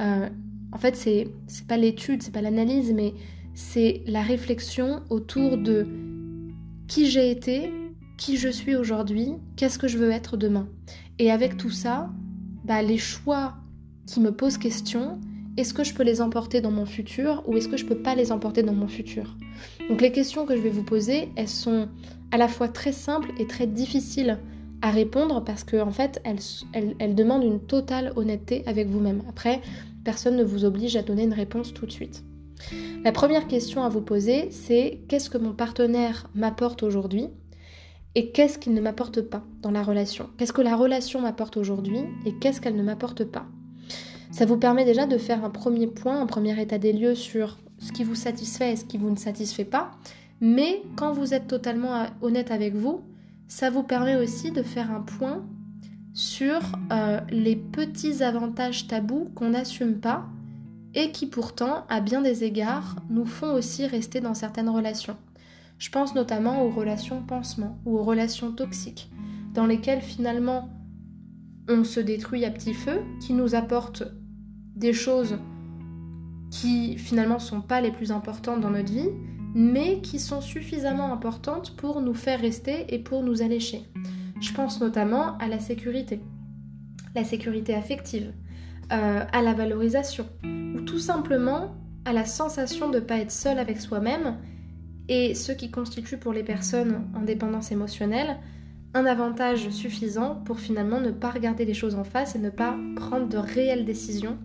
euh, 0.00 0.28
en 0.72 0.78
fait 0.78 0.96
c'est 0.96 1.28
pas 1.68 1.76
l'étude, 1.76 2.22
c'est 2.22 2.32
pas 2.32 2.40
l'analyse, 2.40 2.92
mais 2.94 3.12
c'est 3.54 4.02
la 4.06 4.22
réflexion 4.22 5.02
autour 5.10 5.58
de 5.58 5.86
qui 6.88 7.10
j'ai 7.10 7.30
été, 7.30 7.70
qui 8.16 8.36
je 8.36 8.48
suis 8.48 8.76
aujourd'hui, 8.76 9.32
qu'est-ce 9.56 9.78
que 9.78 9.88
je 9.88 9.98
veux 9.98 10.10
être 10.10 10.36
demain. 10.36 10.68
Et 11.18 11.30
avec 11.30 11.56
tout 11.56 11.70
ça, 11.70 12.10
bah, 12.64 12.82
les 12.82 12.98
choix 12.98 13.54
qui 14.06 14.20
me 14.20 14.30
posent 14.30 14.58
question, 14.58 15.20
est-ce 15.56 15.74
que 15.74 15.84
je 15.84 15.94
peux 15.94 16.02
les 16.02 16.20
emporter 16.20 16.60
dans 16.60 16.70
mon 16.70 16.86
futur 16.86 17.42
ou 17.46 17.56
est-ce 17.56 17.68
que 17.68 17.76
je 17.76 17.86
peux 17.86 17.96
pas 17.96 18.14
les 18.14 18.32
emporter 18.32 18.62
dans 18.62 18.74
mon 18.74 18.88
futur? 18.88 19.36
Donc 19.88 20.00
les 20.00 20.12
questions 20.12 20.46
que 20.46 20.56
je 20.56 20.60
vais 20.60 20.70
vous 20.70 20.82
poser, 20.82 21.30
elles 21.36 21.48
sont 21.48 21.88
à 22.30 22.36
la 22.36 22.48
fois 22.48 22.68
très 22.68 22.92
simples 22.92 23.30
et 23.38 23.46
très 23.46 23.66
difficiles 23.66 24.38
à 24.82 24.90
répondre 24.90 25.42
parce 25.44 25.64
qu'en 25.64 25.88
en 25.88 25.92
fait, 25.92 26.20
elles, 26.24 26.94
elles 26.98 27.14
demandent 27.14 27.44
une 27.44 27.60
totale 27.60 28.12
honnêteté 28.16 28.62
avec 28.66 28.88
vous-même. 28.88 29.22
Après, 29.28 29.62
personne 30.04 30.36
ne 30.36 30.44
vous 30.44 30.64
oblige 30.64 30.96
à 30.96 31.02
donner 31.02 31.24
une 31.24 31.32
réponse 31.32 31.72
tout 31.72 31.86
de 31.86 31.92
suite. 31.92 32.22
La 33.04 33.12
première 33.12 33.46
question 33.46 33.82
à 33.84 33.88
vous 33.88 34.00
poser, 34.00 34.50
c'est 34.50 35.00
qu'est-ce 35.08 35.30
que 35.30 35.38
mon 35.38 35.52
partenaire 35.52 36.28
m'apporte 36.34 36.82
aujourd'hui 36.82 37.28
et 38.14 38.30
qu'est-ce 38.30 38.58
qu'il 38.58 38.74
ne 38.74 38.80
m'apporte 38.80 39.20
pas 39.20 39.44
dans 39.62 39.70
la 39.70 39.82
relation? 39.82 40.28
Qu'est-ce 40.38 40.52
que 40.52 40.62
la 40.62 40.76
relation 40.76 41.20
m'apporte 41.20 41.56
aujourd'hui 41.56 42.00
et 42.24 42.34
qu'est-ce 42.34 42.60
qu'elle 42.60 42.76
ne 42.76 42.82
m'apporte 42.82 43.24
pas? 43.24 43.46
Ça 44.36 44.44
vous 44.44 44.58
permet 44.58 44.84
déjà 44.84 45.06
de 45.06 45.16
faire 45.16 45.46
un 45.46 45.48
premier 45.48 45.86
point, 45.86 46.20
un 46.20 46.26
premier 46.26 46.60
état 46.60 46.76
des 46.76 46.92
lieux 46.92 47.14
sur 47.14 47.56
ce 47.78 47.90
qui 47.90 48.04
vous 48.04 48.14
satisfait 48.14 48.70
et 48.70 48.76
ce 48.76 48.84
qui 48.84 48.98
vous 48.98 49.08
ne 49.08 49.16
satisfait 49.16 49.64
pas. 49.64 49.92
Mais 50.42 50.82
quand 50.94 51.14
vous 51.14 51.32
êtes 51.32 51.46
totalement 51.46 52.04
honnête 52.20 52.50
avec 52.50 52.74
vous, 52.74 53.00
ça 53.48 53.70
vous 53.70 53.82
permet 53.82 54.14
aussi 54.14 54.50
de 54.50 54.62
faire 54.62 54.90
un 54.90 55.00
point 55.00 55.42
sur 56.12 56.60
euh, 56.92 57.18
les 57.30 57.56
petits 57.56 58.22
avantages 58.22 58.86
tabous 58.88 59.30
qu'on 59.34 59.48
n'assume 59.48 60.00
pas 60.00 60.26
et 60.92 61.12
qui 61.12 61.24
pourtant, 61.24 61.86
à 61.88 62.02
bien 62.02 62.20
des 62.20 62.44
égards, 62.44 62.96
nous 63.08 63.24
font 63.24 63.54
aussi 63.54 63.86
rester 63.86 64.20
dans 64.20 64.34
certaines 64.34 64.68
relations. 64.68 65.16
Je 65.78 65.88
pense 65.88 66.14
notamment 66.14 66.62
aux 66.62 66.68
relations 66.68 67.22
pansement 67.22 67.78
ou 67.86 67.96
aux 67.96 68.04
relations 68.04 68.52
toxiques, 68.52 69.10
dans 69.54 69.64
lesquelles 69.64 70.02
finalement 70.02 70.68
on 71.70 71.84
se 71.84 72.00
détruit 72.00 72.44
à 72.44 72.50
petit 72.50 72.74
feu, 72.74 73.00
qui 73.22 73.32
nous 73.32 73.54
apportent 73.54 74.04
des 74.76 74.92
choses 74.92 75.38
qui 76.50 76.96
finalement 76.98 77.38
sont 77.38 77.60
pas 77.60 77.80
les 77.80 77.90
plus 77.90 78.12
importantes 78.12 78.60
dans 78.60 78.70
notre 78.70 78.92
vie, 78.92 79.10
mais 79.54 80.00
qui 80.00 80.18
sont 80.18 80.40
suffisamment 80.40 81.12
importantes 81.12 81.76
pour 81.76 82.00
nous 82.00 82.14
faire 82.14 82.40
rester 82.40 82.94
et 82.94 82.98
pour 82.98 83.22
nous 83.22 83.42
allécher. 83.42 83.82
Je 84.40 84.52
pense 84.52 84.80
notamment 84.80 85.38
à 85.38 85.48
la 85.48 85.58
sécurité, 85.58 86.20
la 87.14 87.24
sécurité 87.24 87.74
affective, 87.74 88.32
euh, 88.92 89.24
à 89.32 89.42
la 89.42 89.54
valorisation, 89.54 90.26
ou 90.44 90.80
tout 90.82 90.98
simplement 90.98 91.74
à 92.04 92.12
la 92.12 92.24
sensation 92.24 92.90
de 92.90 93.00
ne 93.00 93.04
pas 93.04 93.16
être 93.16 93.32
seul 93.32 93.58
avec 93.58 93.80
soi-même, 93.80 94.36
et 95.08 95.34
ce 95.34 95.52
qui 95.52 95.70
constitue 95.70 96.18
pour 96.18 96.32
les 96.32 96.42
personnes 96.42 97.08
en 97.14 97.22
dépendance 97.22 97.72
émotionnelle 97.72 98.36
un 98.94 99.04
avantage 99.04 99.68
suffisant 99.70 100.36
pour 100.46 100.58
finalement 100.58 101.00
ne 101.00 101.10
pas 101.10 101.30
regarder 101.30 101.64
les 101.64 101.74
choses 101.74 101.96
en 101.96 102.04
face 102.04 102.34
et 102.34 102.38
ne 102.38 102.50
pas 102.50 102.76
prendre 102.96 103.28
de 103.28 103.36
réelles 103.36 103.84
décisions 103.84 104.38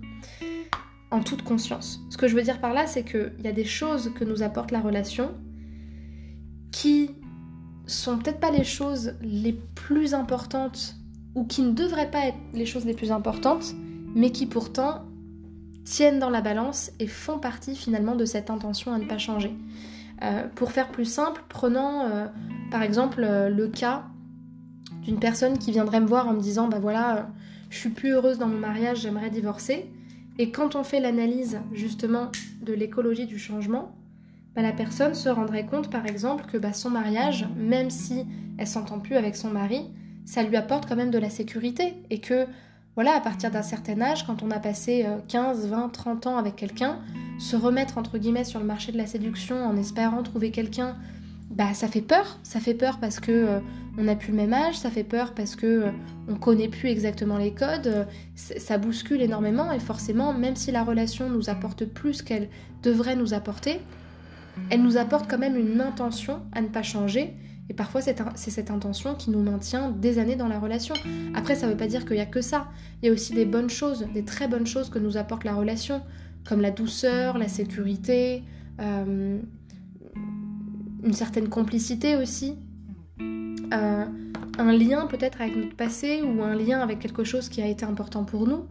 en 1.11 1.21
toute 1.21 1.43
conscience. 1.43 1.99
Ce 2.09 2.17
que 2.17 2.27
je 2.27 2.35
veux 2.35 2.41
dire 2.41 2.59
par 2.59 2.73
là, 2.73 2.87
c'est 2.87 3.03
qu'il 3.03 3.33
y 3.43 3.47
a 3.47 3.51
des 3.51 3.65
choses 3.65 4.11
que 4.15 4.23
nous 4.23 4.43
apporte 4.43 4.71
la 4.71 4.79
relation 4.79 5.31
qui 6.71 7.11
sont 7.85 8.17
peut-être 8.17 8.39
pas 8.39 8.51
les 8.51 8.63
choses 8.63 9.15
les 9.21 9.53
plus 9.53 10.13
importantes 10.13 10.95
ou 11.35 11.45
qui 11.45 11.61
ne 11.61 11.71
devraient 11.71 12.11
pas 12.11 12.27
être 12.27 12.37
les 12.53 12.65
choses 12.65 12.85
les 12.85 12.93
plus 12.93 13.11
importantes, 13.11 13.73
mais 14.15 14.31
qui 14.31 14.45
pourtant 14.45 15.05
tiennent 15.83 16.19
dans 16.19 16.29
la 16.29 16.41
balance 16.41 16.91
et 16.99 17.07
font 17.07 17.39
partie 17.39 17.75
finalement 17.75 18.15
de 18.15 18.25
cette 18.25 18.49
intention 18.49 18.93
à 18.93 18.97
ne 18.97 19.05
pas 19.05 19.17
changer. 19.17 19.53
Euh, 20.23 20.47
pour 20.55 20.71
faire 20.71 20.89
plus 20.89 21.05
simple, 21.05 21.43
prenons 21.49 22.01
euh, 22.01 22.27
par 22.69 22.83
exemple 22.83 23.23
euh, 23.23 23.49
le 23.49 23.67
cas 23.67 24.05
d'une 25.03 25.19
personne 25.19 25.57
qui 25.57 25.71
viendrait 25.71 25.99
me 25.99 26.05
voir 26.05 26.27
en 26.27 26.33
me 26.33 26.39
disant 26.39 26.67
bah 26.67 26.79
voilà, 26.79 27.29
je 27.69 27.77
suis 27.77 27.89
plus 27.89 28.11
heureuse 28.11 28.37
dans 28.37 28.47
mon 28.47 28.59
mariage, 28.59 29.01
j'aimerais 29.01 29.31
divorcer. 29.31 29.91
Et 30.41 30.49
quand 30.49 30.75
on 30.75 30.83
fait 30.83 30.99
l'analyse 30.99 31.59
justement 31.71 32.31
de 32.63 32.73
l'écologie 32.73 33.27
du 33.27 33.37
changement, 33.37 33.91
bah, 34.55 34.63
la 34.63 34.71
personne 34.71 35.13
se 35.13 35.29
rendrait 35.29 35.67
compte 35.67 35.91
par 35.91 36.07
exemple 36.07 36.45
que 36.51 36.57
bah, 36.57 36.73
son 36.73 36.89
mariage, 36.89 37.47
même 37.55 37.91
si 37.91 38.25
elle 38.57 38.65
s'entend 38.65 38.97
plus 38.97 39.17
avec 39.17 39.35
son 39.35 39.51
mari, 39.51 39.83
ça 40.25 40.41
lui 40.41 40.55
apporte 40.55 40.89
quand 40.89 40.95
même 40.95 41.11
de 41.11 41.19
la 41.19 41.29
sécurité. 41.29 41.93
Et 42.09 42.17
que 42.21 42.47
voilà, 42.95 43.13
à 43.13 43.19
partir 43.19 43.51
d'un 43.51 43.61
certain 43.61 44.01
âge, 44.01 44.25
quand 44.25 44.41
on 44.41 44.49
a 44.49 44.57
passé 44.57 45.05
15, 45.27 45.67
20, 45.67 45.89
30 45.89 46.25
ans 46.25 46.37
avec 46.37 46.55
quelqu'un, 46.55 46.97
se 47.37 47.55
remettre 47.55 47.99
entre 47.99 48.17
guillemets 48.17 48.43
sur 48.43 48.59
le 48.59 48.65
marché 48.65 48.91
de 48.91 48.97
la 48.97 49.05
séduction 49.05 49.63
en 49.63 49.77
espérant 49.77 50.23
trouver 50.23 50.49
quelqu'un, 50.49 50.95
bah 51.51 51.73
ça 51.73 51.87
fait 51.87 52.01
peur. 52.01 52.39
Ça 52.43 52.59
fait 52.59 52.73
peur 52.73 52.99
parce 52.99 53.19
que 53.19 53.31
euh, 53.31 53.59
on 53.97 54.03
n'a 54.03 54.15
plus 54.15 54.31
le 54.31 54.37
même 54.37 54.53
âge, 54.53 54.77
ça 54.77 54.89
fait 54.89 55.03
peur 55.03 55.33
parce 55.33 55.55
que 55.55 55.65
euh, 55.65 55.91
on 56.27 56.35
connaît 56.35 56.69
plus 56.69 56.89
exactement 56.89 57.37
les 57.37 57.53
codes, 57.53 57.87
euh, 57.87 58.05
ça 58.35 58.77
bouscule 58.77 59.21
énormément 59.21 59.71
et 59.71 59.79
forcément, 59.79 60.33
même 60.33 60.55
si 60.55 60.71
la 60.71 60.83
relation 60.83 61.29
nous 61.29 61.49
apporte 61.49 61.85
plus 61.85 62.21
qu'elle 62.21 62.49
devrait 62.83 63.15
nous 63.15 63.33
apporter, 63.33 63.79
elle 64.69 64.81
nous 64.81 64.97
apporte 64.97 65.29
quand 65.29 65.37
même 65.37 65.55
une 65.55 65.81
intention 65.81 66.41
à 66.53 66.61
ne 66.61 66.67
pas 66.67 66.83
changer 66.83 67.35
et 67.71 67.73
parfois, 67.73 68.01
c'est 68.01 68.51
cette 68.51 68.69
intention 68.69 69.15
qui 69.15 69.29
nous 69.29 69.41
maintient 69.41 69.91
des 69.91 70.19
années 70.19 70.35
dans 70.35 70.49
la 70.49 70.59
relation. 70.59 70.93
Après, 71.33 71.55
ça 71.55 71.67
ne 71.67 71.71
veut 71.71 71.77
pas 71.77 71.87
dire 71.87 72.05
qu'il 72.05 72.17
n'y 72.17 72.21
a 72.21 72.25
que 72.25 72.41
ça. 72.41 72.67
Il 73.01 73.05
y 73.05 73.09
a 73.09 73.13
aussi 73.13 73.33
des 73.33 73.45
bonnes 73.45 73.69
choses, 73.69 74.05
des 74.13 74.25
très 74.25 74.49
bonnes 74.49 74.67
choses 74.67 74.89
que 74.89 74.99
nous 74.99 75.15
apporte 75.15 75.45
la 75.45 75.53
relation, 75.53 76.01
comme 76.43 76.59
la 76.59 76.71
douceur, 76.71 77.37
la 77.37 77.47
sécurité, 77.47 78.43
euh, 78.81 79.39
une 81.03 81.13
certaine 81.13 81.49
complicité 81.49 82.15
aussi, 82.15 82.55
euh, 83.19 84.05
un 84.57 84.73
lien 84.73 85.07
peut-être 85.07 85.41
avec 85.41 85.55
notre 85.55 85.75
passé 85.75 86.21
ou 86.21 86.41
un 86.43 86.55
lien 86.55 86.79
avec 86.79 86.99
quelque 86.99 87.23
chose 87.23 87.49
qui 87.49 87.61
a 87.61 87.67
été 87.67 87.85
important 87.85 88.23
pour 88.23 88.47
nous. 88.47 88.65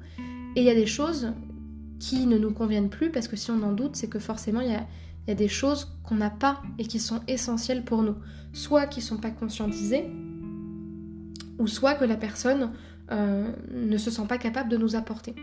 Et 0.57 0.61
il 0.61 0.65
y 0.65 0.71
a 0.71 0.75
des 0.75 0.87
choses 0.87 1.33
qui 1.99 2.27
ne 2.27 2.39
nous 2.39 2.53
conviennent 2.53 2.91
plus 2.91 3.11
parce 3.11 3.29
que 3.29 3.37
si 3.37 3.51
on 3.51 3.63
en 3.63 3.73
doute, 3.73 3.97
c'est 3.97 4.09
que 4.09 4.19
forcément 4.19 4.61
il 4.61 4.71
y 4.71 4.75
a, 4.75 4.87
des 5.35 5.49
choses 5.49 5.97
qu'on 6.03 6.17
n'a 6.17 6.31
pas 6.31 6.61
et 6.79 6.85
qui 6.85 6.99
sont 6.99 7.21
essentielles 7.29 7.85
pour 7.85 8.03
nous. 8.03 8.17
Soit 8.53 8.87
qui 8.87 8.99
ne 8.99 9.05
sont 9.05 9.19
pas 9.19 9.31
conscientisées, 9.31 10.11
ou 11.61 11.69
soit 11.69 11.95
que 11.95 12.05
la 12.05 12.17
personne 12.17 12.73
euh, 13.13 13.53
ne 13.73 13.97
se 13.97 14.11
sent 14.11 14.27
pas 14.29 14.39
capable 14.39 14.69
de 14.69 14.77
nous 14.77 14.97
apporter. 14.97 15.37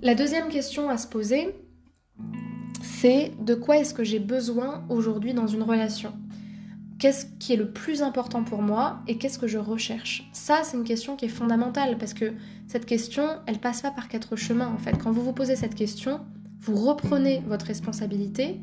La 0.00 0.14
deuxième 0.14 0.48
question 0.48 0.88
à 0.90 0.96
se 0.96 1.08
poser, 1.08 1.56
c'est 3.00 3.32
de 3.40 3.54
quoi 3.54 3.78
est-ce 3.78 3.94
que 3.94 4.02
j'ai 4.02 4.18
besoin 4.18 4.84
aujourd'hui 4.88 5.32
dans 5.32 5.46
une 5.46 5.62
relation? 5.62 6.12
Qu'est-ce 6.98 7.26
qui 7.38 7.52
est 7.52 7.56
le 7.56 7.70
plus 7.70 8.02
important 8.02 8.42
pour 8.42 8.60
moi 8.60 9.00
et 9.06 9.18
qu'est-ce 9.18 9.38
que 9.38 9.46
je 9.46 9.58
recherche? 9.58 10.28
Ça, 10.32 10.62
c'est 10.64 10.76
une 10.76 10.84
question 10.84 11.14
qui 11.14 11.26
est 11.26 11.28
fondamentale 11.28 11.96
parce 11.96 12.12
que 12.12 12.32
cette 12.66 12.86
question, 12.86 13.24
elle 13.46 13.58
passe 13.58 13.82
pas 13.82 13.92
par 13.92 14.08
quatre 14.08 14.34
chemins 14.34 14.66
en 14.66 14.78
fait. 14.78 14.98
Quand 14.98 15.12
vous 15.12 15.22
vous 15.22 15.32
posez 15.32 15.54
cette 15.54 15.76
question, 15.76 16.20
vous 16.60 16.74
reprenez 16.74 17.40
votre 17.46 17.66
responsabilité 17.66 18.60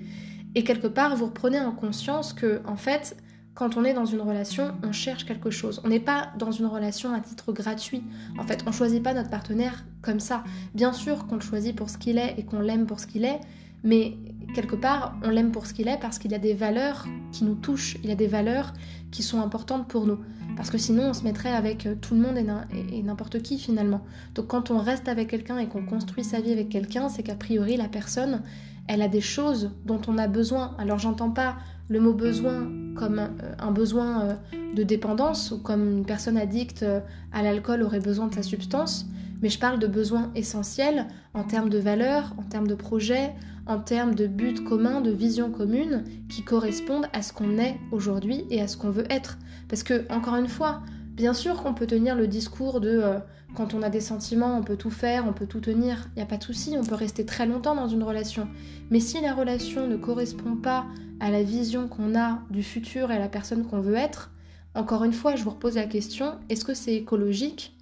et 0.54 0.66
quelque 0.66 0.88
part 0.88 1.16
vous 1.16 1.28
reprenez 1.28 1.62
en 1.62 1.72
conscience 1.72 2.34
que 2.34 2.62
en 2.66 2.76
fait 2.76 3.16
quand 3.54 3.78
on 3.78 3.86
est 3.86 3.94
dans 3.94 4.04
une 4.04 4.20
relation, 4.20 4.74
on 4.84 4.92
cherche 4.92 5.24
quelque 5.24 5.50
chose. 5.50 5.82
On 5.86 5.88
n'est 5.88 6.02
pas 6.02 6.34
dans 6.38 6.52
une 6.52 6.66
relation 6.66 7.14
à 7.14 7.22
titre 7.22 7.54
gratuit. 7.54 8.04
En 8.38 8.44
fait, 8.44 8.66
on 8.68 8.74
choisit 8.74 9.02
pas 9.02 9.14
notre 9.14 9.30
partenaire 9.30 9.86
comme 10.02 10.20
ça. 10.20 10.44
Bien 10.74 10.92
sûr 10.92 11.26
qu'on 11.26 11.36
le 11.36 11.42
choisit 11.42 11.74
pour 11.74 11.90
ce 11.90 11.98
qu'il 11.98 12.18
est 12.18 12.36
et 12.38 12.44
qu'on 12.44 12.60
l'aime 12.60 12.86
pour 12.86 13.00
ce 13.00 13.08
qu'il 13.08 13.24
est, 13.24 13.40
mais 13.86 14.18
quelque 14.54 14.76
part, 14.76 15.16
on 15.24 15.30
l'aime 15.30 15.52
pour 15.52 15.66
ce 15.66 15.74
qu'il 15.74 15.88
est 15.88 16.00
parce 16.00 16.20
qu'il 16.20 16.34
a 16.34 16.40
des 16.40 16.54
valeurs 16.54 17.06
qui 17.32 17.44
nous 17.44 17.56
touchent, 17.56 17.98
il 18.04 18.12
a 18.12 18.16
des 18.16 18.28
valeurs 18.28 18.74
qui 19.12 19.24
sont 19.24 19.42
importantes 19.42 19.88
pour 19.88 20.06
nous. 20.06 20.20
Parce 20.56 20.70
que 20.70 20.78
sinon, 20.78 21.10
on 21.10 21.14
se 21.14 21.24
mettrait 21.24 21.52
avec 21.52 21.86
euh, 21.86 21.96
tout 21.96 22.16
le 22.16 22.22
monde 22.22 22.38
et 22.38 23.04
n'importe 23.04 23.42
qui 23.42 23.60
finalement. 23.60 24.02
Donc 24.34 24.48
quand 24.48 24.72
on 24.72 24.78
reste 24.78 25.08
avec 25.08 25.30
quelqu'un 25.30 25.58
et 25.58 25.68
qu'on 25.68 25.86
construit 25.86 26.24
sa 26.24 26.40
vie 26.40 26.52
avec 26.52 26.70
quelqu'un, 26.70 27.10
c'est 27.10 27.24
qu'a 27.24 27.36
priori, 27.36 27.78
la 27.78 27.88
personne, 27.90 28.42
elle 28.88 29.02
a 29.02 29.08
des 29.08 29.22
choses 29.22 29.72
dont 29.86 30.02
on 30.08 30.18
a 30.18 30.28
besoin. 30.28 30.76
Alors 30.78 31.00
j'entends 31.00 31.32
pas 31.32 31.58
le 31.90 32.00
mot 32.00 32.14
besoin 32.14 32.70
comme 32.96 33.30
un 33.60 33.72
besoin 33.72 34.22
euh, 34.22 34.34
de 34.76 34.84
dépendance 34.84 35.52
ou 35.52 35.60
comme 35.60 36.00
une 36.00 36.06
personne 36.06 36.38
addicte 36.38 36.84
euh, 36.84 37.00
à 37.34 37.44
l'alcool 37.44 37.84
aurait 37.84 38.00
besoin 38.00 38.28
de 38.28 38.34
sa 38.34 38.44
substance, 38.44 39.08
mais 39.42 39.50
je 39.50 39.60
parle 39.60 39.80
de 39.80 39.88
besoins 39.88 40.32
essentiels 40.36 41.08
en 41.34 41.44
termes 41.44 41.70
de 41.70 41.78
valeurs, 41.78 42.34
en 42.38 42.44
termes 42.44 42.68
de 42.68 42.76
projets, 42.76 43.34
en 43.68 43.80
termes 43.80 44.16
de 44.16 44.28
buts 44.28 44.64
communs, 44.64 45.02
de 45.02 45.12
visions 45.12 45.52
communes 45.52 46.04
qui 46.30 46.44
correspondent 46.44 47.08
à 47.14 47.22
ce 47.22 47.34
qu'on 47.34 47.58
est 47.58 47.78
aujourd'hui 47.92 48.46
et 48.50 48.62
à 48.62 48.68
ce 48.68 48.78
qu'on 48.78 48.92
veut 48.92 49.12
être. 49.12 49.38
Parce 49.68 49.84
que, 49.84 50.06
encore 50.12 50.36
une 50.36 50.48
fois, 50.48 50.82
bien 51.14 51.34
sûr 51.34 51.64
qu'on 51.64 51.74
peut 51.74 51.88
tenir 51.88 52.16
le 52.16 52.28
discours 52.28 52.80
de 52.80 52.90
euh, 52.90 53.20
quand 53.56 53.74
on 53.74 53.82
a 53.82 53.90
des 53.90 54.02
sentiments, 54.02 54.58
on 54.58 54.64
peut 54.64 54.76
tout 54.76 54.92
faire, 54.92 55.26
on 55.28 55.34
peut 55.34 55.48
tout 55.48 55.62
tenir, 55.62 56.10
il 56.16 56.18
n'y 56.18 56.22
a 56.22 56.26
pas 56.26 56.38
de 56.38 56.44
souci, 56.44 56.76
on 56.78 56.84
peut 56.84 56.96
rester 56.96 57.26
très 57.26 57.46
longtemps 57.46 57.74
dans 57.74 57.88
une 57.88 58.04
relation. 58.04 58.48
Mais 58.92 59.00
si 59.00 59.22
la 59.22 59.34
relation 59.34 59.88
ne 59.88 59.96
correspond 59.96 60.58
pas 60.58 60.86
à 61.20 61.32
la 61.32 61.42
vision 61.42 61.88
qu'on 61.88 62.20
a 62.20 62.40
du 62.50 62.64
futur 62.64 63.12
et 63.12 63.16
à 63.16 63.20
la 63.20 63.30
personne 63.30 63.66
qu'on 63.66 63.80
veut 63.80 63.96
être, 63.96 64.32
encore 64.76 65.06
une 65.06 65.14
fois, 65.14 65.36
je 65.36 65.44
vous 65.44 65.52
repose 65.52 65.76
la 65.76 65.86
question, 65.86 66.34
est-ce 66.50 66.66
que 66.66 66.74
c'est 66.74 66.96
écologique 66.96 67.74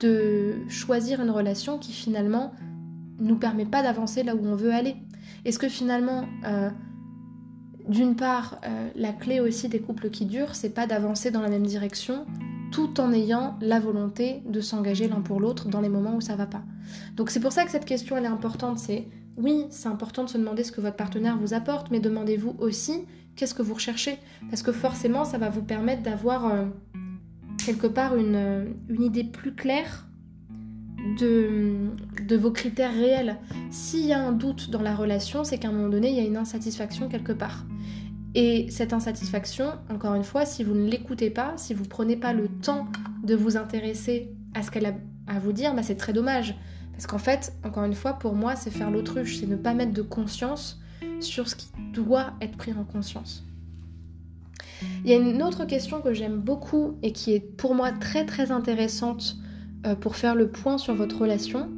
de 0.00 0.54
choisir 0.68 1.20
une 1.20 1.30
relation 1.30 1.78
qui 1.78 1.92
finalement 1.92 2.52
nous 3.18 3.36
permet 3.36 3.66
pas 3.66 3.82
d'avancer 3.82 4.22
là 4.22 4.34
où 4.34 4.46
on 4.46 4.56
veut 4.56 4.72
aller. 4.72 4.96
Est-ce 5.44 5.58
que 5.58 5.68
finalement, 5.68 6.24
euh, 6.46 6.70
d'une 7.88 8.16
part, 8.16 8.60
euh, 8.64 8.88
la 8.94 9.12
clé 9.12 9.40
aussi 9.40 9.68
des 9.68 9.80
couples 9.80 10.10
qui 10.10 10.26
durent, 10.26 10.54
c'est 10.54 10.70
pas 10.70 10.86
d'avancer 10.86 11.30
dans 11.30 11.40
la 11.40 11.48
même 11.48 11.66
direction 11.66 12.26
tout 12.70 13.00
en 13.00 13.12
ayant 13.12 13.56
la 13.62 13.80
volonté 13.80 14.42
de 14.46 14.60
s'engager 14.60 15.08
l'un 15.08 15.22
pour 15.22 15.40
l'autre 15.40 15.68
dans 15.68 15.80
les 15.80 15.88
moments 15.88 16.16
où 16.16 16.20
ça 16.20 16.36
va 16.36 16.46
pas. 16.46 16.62
Donc 17.16 17.30
c'est 17.30 17.40
pour 17.40 17.52
ça 17.52 17.64
que 17.64 17.70
cette 17.70 17.86
question 17.86 18.16
elle 18.16 18.24
est 18.24 18.28
importante, 18.28 18.78
c'est 18.78 19.08
oui, 19.36 19.66
c'est 19.70 19.88
important 19.88 20.24
de 20.24 20.28
se 20.28 20.36
demander 20.36 20.64
ce 20.64 20.72
que 20.72 20.80
votre 20.80 20.96
partenaire 20.96 21.38
vous 21.38 21.54
apporte, 21.54 21.90
mais 21.90 22.00
demandez-vous 22.00 22.56
aussi 22.58 23.06
qu'est-ce 23.36 23.54
que 23.54 23.62
vous 23.62 23.74
recherchez? 23.74 24.18
Parce 24.50 24.62
que 24.62 24.72
forcément 24.72 25.24
ça 25.24 25.38
va 25.38 25.48
vous 25.48 25.62
permettre 25.62 26.02
d'avoir 26.02 26.46
euh, 26.46 26.66
quelque 27.64 27.86
part 27.86 28.16
une, 28.16 28.74
une 28.88 29.02
idée 29.02 29.24
plus 29.24 29.54
claire 29.54 30.07
de, 31.18 32.36
vos 32.36 32.50
critères 32.50 32.92
réels. 32.92 33.36
S'il 33.70 34.06
y 34.06 34.12
a 34.12 34.20
un 34.20 34.32
doute 34.32 34.70
dans 34.70 34.82
la 34.82 34.94
relation, 34.94 35.44
c'est 35.44 35.58
qu'à 35.58 35.68
un 35.68 35.72
moment 35.72 35.88
donné, 35.88 36.10
il 36.10 36.16
y 36.16 36.20
a 36.20 36.24
une 36.24 36.36
insatisfaction 36.36 37.08
quelque 37.08 37.32
part. 37.32 37.64
Et 38.34 38.70
cette 38.70 38.92
insatisfaction, 38.92 39.72
encore 39.90 40.14
une 40.14 40.24
fois, 40.24 40.44
si 40.44 40.62
vous 40.62 40.74
ne 40.74 40.88
l'écoutez 40.88 41.30
pas, 41.30 41.54
si 41.56 41.74
vous 41.74 41.84
ne 41.84 41.88
prenez 41.88 42.16
pas 42.16 42.32
le 42.32 42.48
temps 42.48 42.86
de 43.24 43.34
vous 43.34 43.56
intéresser 43.56 44.30
à 44.54 44.62
ce 44.62 44.70
qu'elle 44.70 44.86
a 44.86 44.94
à 45.28 45.38
vous 45.38 45.52
dire, 45.52 45.74
bah 45.74 45.82
c'est 45.82 45.96
très 45.96 46.12
dommage. 46.12 46.54
Parce 46.92 47.06
qu'en 47.06 47.18
fait, 47.18 47.52
encore 47.62 47.84
une 47.84 47.94
fois, 47.94 48.14
pour 48.14 48.34
moi, 48.34 48.56
c'est 48.56 48.70
faire 48.70 48.90
l'autruche, 48.90 49.38
c'est 49.38 49.46
ne 49.46 49.56
pas 49.56 49.74
mettre 49.74 49.92
de 49.92 50.02
conscience 50.02 50.80
sur 51.20 51.48
ce 51.48 51.54
qui 51.54 51.68
doit 51.92 52.32
être 52.40 52.56
pris 52.56 52.72
en 52.72 52.84
conscience. 52.84 53.44
Il 55.04 55.10
y 55.10 55.12
a 55.12 55.16
une 55.16 55.42
autre 55.42 55.64
question 55.64 56.00
que 56.00 56.14
j'aime 56.14 56.38
beaucoup 56.38 56.98
et 57.02 57.12
qui 57.12 57.34
est 57.34 57.40
pour 57.40 57.74
moi 57.74 57.92
très 57.92 58.24
très 58.24 58.50
intéressante 58.50 59.36
euh, 59.86 59.94
pour 59.94 60.16
faire 60.16 60.34
le 60.34 60.48
point 60.48 60.78
sur 60.78 60.94
votre 60.94 61.18
relation, 61.18 61.68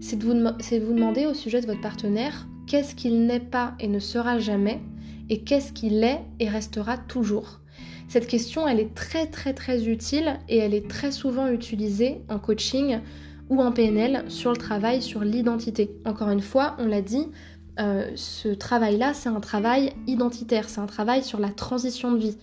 c'est 0.00 0.16
de, 0.18 0.24
vous 0.24 0.94
demander 0.94 1.26
au 1.26 1.34
sujet 1.34 1.60
de 1.60 1.66
votre 1.66 1.80
partenaire 1.80 2.46
qu'est-ce 2.66 2.94
qu'il 2.94 3.26
n'est 3.26 3.40
pas 3.40 3.74
et 3.80 3.88
ne 3.88 3.98
sera 3.98 4.38
jamais 4.38 4.80
et 5.28 5.42
qu'est-ce 5.42 5.72
qu'il 5.72 6.04
est 6.04 6.20
et 6.40 6.48
restera 6.48 6.96
toujours. 6.96 7.60
Cette 8.08 8.26
question, 8.26 8.66
elle 8.66 8.80
est 8.80 8.94
très 8.94 9.26
très 9.26 9.52
très 9.52 9.86
utile 9.86 10.38
et 10.48 10.58
elle 10.58 10.72
est 10.72 10.88
très 10.88 11.12
souvent 11.12 11.48
utilisée 11.48 12.22
en 12.28 12.38
coaching 12.38 13.00
ou 13.50 13.60
en 13.60 13.72
PNL 13.72 14.24
sur 14.28 14.50
le 14.50 14.56
travail 14.56 15.02
sur 15.02 15.20
l'identité. 15.20 15.90
Encore 16.06 16.30
une 16.30 16.40
fois, 16.40 16.76
on 16.78 16.86
l'a 16.86 17.02
dit, 17.02 17.26
euh, 17.80 18.10
ce 18.14 18.48
travail-là, 18.48 19.14
c'est 19.14 19.28
un 19.28 19.40
travail 19.40 19.92
identitaire, 20.06 20.68
c'est 20.68 20.80
un 20.80 20.86
travail 20.86 21.22
sur 21.22 21.38
la 21.38 21.50
transition 21.50 22.12
de 22.12 22.18
vie. 22.18 22.36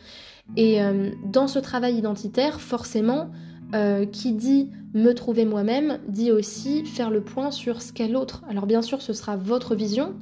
Et 0.55 0.81
euh, 0.81 1.12
dans 1.25 1.48
ce 1.48 1.60
travail 1.60 1.95
identitaire, 1.95 2.62
forcément, 2.62 3.31
euh, 3.75 4.05
qui 4.05 4.32
dit 4.32 4.70
me 4.94 5.12
trouver 5.12 5.44
moi-même 5.44 6.00
dit 6.08 6.32
aussi 6.32 6.86
faire 6.86 7.10
le 7.10 7.22
point 7.22 7.51
sur 7.51 7.82
ce 7.82 7.91
qu'est 7.91 8.08
l'autre. 8.08 8.44
Alors 8.50 8.67
bien 8.67 8.82
sûr, 8.82 9.01
ce 9.01 9.12
sera 9.12 9.36
votre 9.36 9.75
vision 9.75 10.13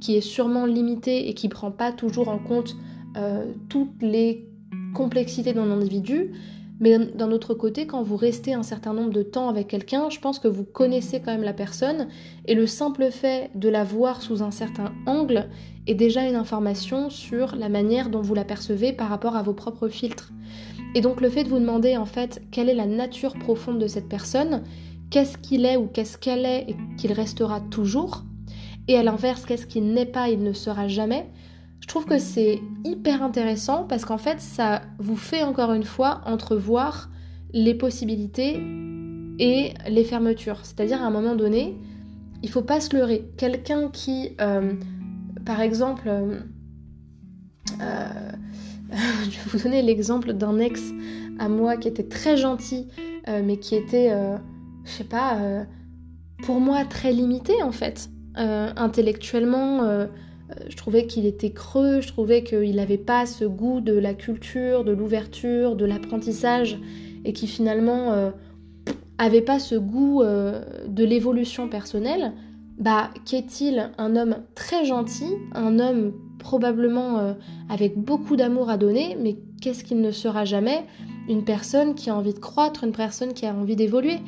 qui 0.00 0.16
est 0.16 0.22
sûrement 0.22 0.64
limitée 0.64 1.28
et 1.28 1.34
qui 1.34 1.50
prend 1.50 1.70
pas 1.70 1.92
toujours 1.92 2.28
en 2.28 2.38
compte 2.38 2.74
euh, 3.18 3.44
toutes 3.68 4.00
les 4.00 4.48
complexités 4.94 5.52
d'un 5.52 5.70
individu. 5.70 6.32
Mais 6.80 6.98
d'un 6.98 7.30
autre 7.30 7.54
côté, 7.54 7.86
quand 7.86 8.02
vous 8.02 8.16
restez 8.16 8.54
un 8.54 8.62
certain 8.62 8.94
nombre 8.94 9.12
de 9.12 9.22
temps 9.22 9.48
avec 9.48 9.68
quelqu'un, 9.68 10.08
je 10.08 10.18
pense 10.18 10.38
que 10.38 10.48
vous 10.48 10.64
connaissez 10.64 11.20
quand 11.20 11.30
même 11.32 11.44
la 11.44 11.52
personne 11.52 12.08
et 12.46 12.54
le 12.54 12.66
simple 12.66 13.10
fait 13.10 13.50
de 13.54 13.68
la 13.68 13.84
voir 13.84 14.22
sous 14.22 14.42
un 14.42 14.50
certain 14.50 14.92
angle 15.06 15.48
est 15.86 15.94
déjà 15.94 16.26
une 16.26 16.34
information 16.34 17.10
sur 17.10 17.56
la 17.56 17.68
manière 17.68 18.08
dont 18.08 18.22
vous 18.22 18.34
la 18.34 18.44
percevez 18.44 18.92
par 18.92 19.10
rapport 19.10 19.36
à 19.36 19.42
vos 19.42 19.52
propres 19.52 19.88
filtres. 19.88 20.32
Et 20.94 21.00
donc 21.00 21.20
le 21.20 21.30
fait 21.30 21.44
de 21.44 21.48
vous 21.48 21.58
demander 21.58 21.96
en 21.96 22.04
fait 22.04 22.42
quelle 22.50 22.68
est 22.68 22.74
la 22.74 22.86
nature 22.86 23.34
profonde 23.34 23.78
de 23.78 23.86
cette 23.86 24.08
personne, 24.08 24.62
qu'est-ce 25.10 25.38
qu'il 25.38 25.64
est 25.64 25.76
ou 25.76 25.86
qu'est-ce 25.86 26.18
qu'elle 26.18 26.44
est 26.44 26.66
et 26.68 26.76
qu'il 26.98 27.12
restera 27.12 27.60
toujours, 27.60 28.24
et 28.88 28.96
à 28.96 29.02
l'inverse 29.02 29.46
qu'est-ce 29.46 29.66
qu'il 29.66 29.92
n'est 29.92 30.06
pas, 30.06 30.28
il 30.28 30.42
ne 30.42 30.52
sera 30.52 30.88
jamais, 30.88 31.30
je 31.80 31.88
trouve 31.88 32.04
que 32.04 32.18
c'est 32.18 32.60
hyper 32.84 33.22
intéressant 33.22 33.84
parce 33.84 34.04
qu'en 34.04 34.18
fait 34.18 34.40
ça 34.40 34.82
vous 34.98 35.16
fait 35.16 35.42
encore 35.42 35.72
une 35.72 35.84
fois 35.84 36.20
entrevoir 36.26 37.10
les 37.52 37.74
possibilités 37.74 38.60
et 39.38 39.74
les 39.88 40.04
fermetures. 40.04 40.60
C'est-à-dire 40.62 41.02
à 41.02 41.06
un 41.06 41.10
moment 41.10 41.34
donné, 41.34 41.76
il 42.42 42.50
faut 42.50 42.62
pas 42.62 42.80
se 42.80 42.96
leurrer. 42.96 43.30
Quelqu'un 43.36 43.88
qui, 43.88 44.36
euh, 44.40 44.74
par 45.44 45.60
exemple, 45.60 46.08
euh, 46.08 46.40
je 49.24 49.30
vais 49.30 49.50
vous 49.50 49.58
donner 49.58 49.82
l'exemple 49.82 50.32
d'un 50.32 50.58
ex 50.58 50.80
à 51.38 51.48
moi 51.48 51.76
qui 51.76 51.88
était 51.88 52.08
très 52.08 52.36
gentil, 52.36 52.88
mais 53.26 53.56
qui 53.56 53.74
était, 53.74 54.10
je 54.84 54.90
sais 54.90 55.04
pas, 55.04 55.64
pour 56.42 56.60
moi 56.60 56.84
très 56.84 57.12
limité 57.12 57.62
en 57.62 57.72
fait. 57.72 58.10
intellectuellement, 58.34 60.06
je 60.68 60.76
trouvais 60.76 61.06
qu'il 61.06 61.24
était 61.24 61.50
creux, 61.50 62.00
je 62.00 62.08
trouvais 62.08 62.44
qu'il 62.44 62.76
n'avait 62.76 62.98
pas 62.98 63.24
ce 63.24 63.44
goût 63.44 63.80
de 63.80 63.94
la 63.94 64.14
culture, 64.14 64.84
de 64.84 64.92
l'ouverture, 64.92 65.74
de 65.74 65.86
l'apprentissage, 65.86 66.78
et 67.24 67.32
qui 67.32 67.46
finalement 67.46 68.32
avait 69.22 69.42
pas 69.42 69.58
ce 69.58 69.74
goût 69.74 70.22
euh, 70.22 70.64
de 70.88 71.04
l'évolution 71.04 71.68
personnelle, 71.68 72.32
bah 72.78 73.10
qu'est-il 73.24 73.90
un 73.98 74.16
homme 74.16 74.38
très 74.54 74.84
gentil, 74.84 75.36
un 75.54 75.78
homme 75.78 76.12
probablement 76.38 77.18
euh, 77.18 77.34
avec 77.68 77.96
beaucoup 77.98 78.36
d'amour 78.36 78.70
à 78.70 78.76
donner, 78.76 79.16
mais 79.20 79.36
qu'est-ce 79.60 79.84
qu'il 79.84 80.00
ne 80.00 80.10
sera 80.10 80.44
jamais? 80.44 80.84
Une 81.28 81.44
personne 81.44 81.94
qui 81.94 82.10
a 82.10 82.16
envie 82.16 82.34
de 82.34 82.38
croître, 82.38 82.84
une 82.84 82.92
personne 82.92 83.32
qui 83.32 83.46
a 83.46 83.54
envie 83.54 83.76
d'évoluer. 83.76 84.18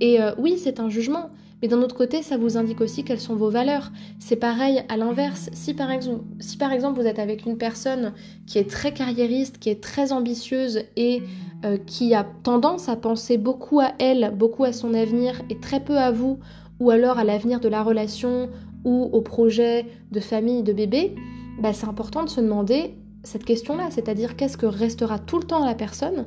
Et 0.00 0.20
euh, 0.20 0.32
oui, 0.38 0.56
c'est 0.56 0.80
un 0.80 0.88
jugement, 0.88 1.30
mais 1.62 1.68
d'un 1.68 1.82
autre 1.82 1.96
côté, 1.96 2.22
ça 2.22 2.36
vous 2.36 2.56
indique 2.56 2.80
aussi 2.80 3.04
quelles 3.04 3.20
sont 3.20 3.36
vos 3.36 3.50
valeurs. 3.50 3.90
C'est 4.18 4.36
pareil 4.36 4.82
à 4.88 4.96
l'inverse. 4.96 5.50
Si 5.52 5.74
par, 5.74 5.90
exemple, 5.90 6.22
si 6.38 6.56
par 6.56 6.72
exemple 6.72 7.00
vous 7.00 7.06
êtes 7.06 7.18
avec 7.18 7.46
une 7.46 7.56
personne 7.56 8.12
qui 8.46 8.58
est 8.58 8.68
très 8.70 8.92
carriériste, 8.92 9.58
qui 9.58 9.70
est 9.70 9.82
très 9.82 10.12
ambitieuse 10.12 10.80
et 10.96 11.22
euh, 11.64 11.78
qui 11.86 12.14
a 12.14 12.24
tendance 12.42 12.88
à 12.88 12.96
penser 12.96 13.38
beaucoup 13.38 13.80
à 13.80 13.92
elle, 13.98 14.34
beaucoup 14.36 14.64
à 14.64 14.72
son 14.72 14.94
avenir 14.94 15.40
et 15.48 15.58
très 15.58 15.80
peu 15.80 15.96
à 15.96 16.10
vous, 16.10 16.38
ou 16.80 16.90
alors 16.90 17.18
à 17.18 17.24
l'avenir 17.24 17.60
de 17.60 17.68
la 17.68 17.82
relation 17.82 18.50
ou 18.84 19.08
au 19.12 19.20
projet 19.22 19.86
de 20.12 20.20
famille, 20.20 20.62
de 20.62 20.72
bébé, 20.72 21.14
bah, 21.60 21.72
c'est 21.72 21.86
important 21.86 22.24
de 22.24 22.28
se 22.28 22.40
demander 22.40 22.94
cette 23.24 23.44
question-là, 23.44 23.88
c'est-à-dire 23.90 24.36
qu'est-ce 24.36 24.56
que 24.56 24.66
restera 24.66 25.18
tout 25.18 25.38
le 25.38 25.44
temps 25.44 25.62
à 25.62 25.66
la 25.66 25.74
personne 25.74 26.26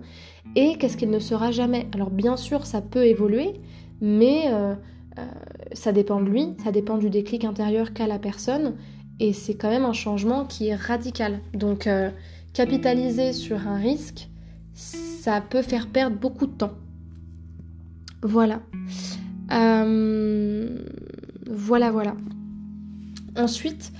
et 0.56 0.78
qu'est-ce 0.78 0.98
qu'il 0.98 1.10
ne 1.10 1.20
sera 1.20 1.52
jamais. 1.52 1.88
Alors 1.94 2.10
bien 2.10 2.38
sûr, 2.38 2.66
ça 2.66 2.82
peut 2.82 3.06
évoluer, 3.06 3.54
mais 4.02 4.46
euh, 4.48 4.74
euh, 5.20 5.26
ça 5.74 5.92
dépend 5.92 6.20
de 6.22 6.30
lui, 6.30 6.56
ça 6.64 6.72
dépend 6.72 6.98
du 6.98 7.10
déclic 7.10 7.46
intérieur 7.46 7.94
qu'a 7.94 8.08
la 8.08 8.20
personne, 8.20 8.76
et 9.20 9.34
c'est 9.34 9.56
quand 9.56 9.70
même 9.70 9.86
un 9.86 9.94
changement 9.94 10.46
qui 10.46 10.68
est 10.68 10.76
radical. 10.76 11.40
Donc 11.54 11.88
euh, 11.88 12.10
capitaliser 12.54 13.34
sur 13.34 13.68
un 13.68 13.78
risque, 13.78 14.30
ça 14.74 15.42
peut 15.42 15.62
faire 15.62 15.88
perdre 15.88 16.18
beaucoup 16.18 16.48
de 16.48 16.54
temps. 16.54 16.74
Voilà. 18.24 18.62
Voilà, 21.50 21.92
voilà. 21.92 22.16
Ensuite, 23.38 23.92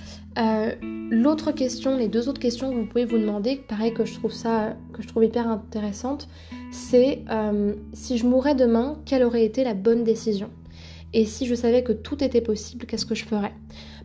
l'autre 1.10 1.52
question, 1.52 1.96
les 1.96 2.08
deux 2.08 2.28
autres 2.28 2.40
questions 2.40 2.70
que 2.70 2.76
vous 2.76 2.86
pouvez 2.86 3.04
vous 3.04 3.18
demander, 3.18 3.60
pareil 3.68 3.94
que 3.94 4.04
je 4.04 4.14
trouve 4.14 4.32
ça, 4.32 4.76
que 4.92 5.02
je 5.02 5.08
trouve 5.08 5.24
hyper 5.24 5.48
intéressante, 5.48 6.28
c'est 6.70 7.24
si 7.92 8.18
je 8.18 8.26
mourais 8.26 8.54
demain, 8.54 8.98
quelle 9.04 9.22
aurait 9.22 9.44
été 9.44 9.64
la 9.64 9.74
bonne 9.74 10.04
décision? 10.04 10.50
Et 11.14 11.24
si 11.24 11.46
je 11.46 11.54
savais 11.54 11.82
que 11.82 11.92
tout 11.92 12.22
était 12.22 12.42
possible, 12.42 12.84
qu'est-ce 12.84 13.06
que 13.06 13.14
je 13.14 13.24
ferais? 13.24 13.54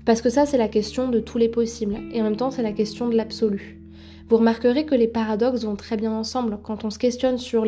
Parce 0.06 0.22
que 0.22 0.30
ça, 0.30 0.46
c'est 0.46 0.58
la 0.58 0.70
question 0.70 1.10
de 1.10 1.20
tous 1.20 1.38
les 1.38 1.50
possibles. 1.50 1.98
Et 2.14 2.22
en 2.22 2.24
même 2.24 2.38
temps, 2.38 2.52
c'est 2.52 2.62
la 2.62 2.72
question 2.72 3.10
de 3.10 3.16
l'absolu. 3.16 3.82
Vous 4.30 4.38
remarquerez 4.38 4.86
que 4.86 4.96
les 4.96 5.08
paradoxes 5.08 5.66
vont 5.66 5.76
très 5.76 5.98
bien 5.98 6.14
ensemble. 6.14 6.60
Quand 6.64 6.86
on 6.86 6.90
se 6.90 7.00
questionne 7.00 7.38
sur 7.38 7.66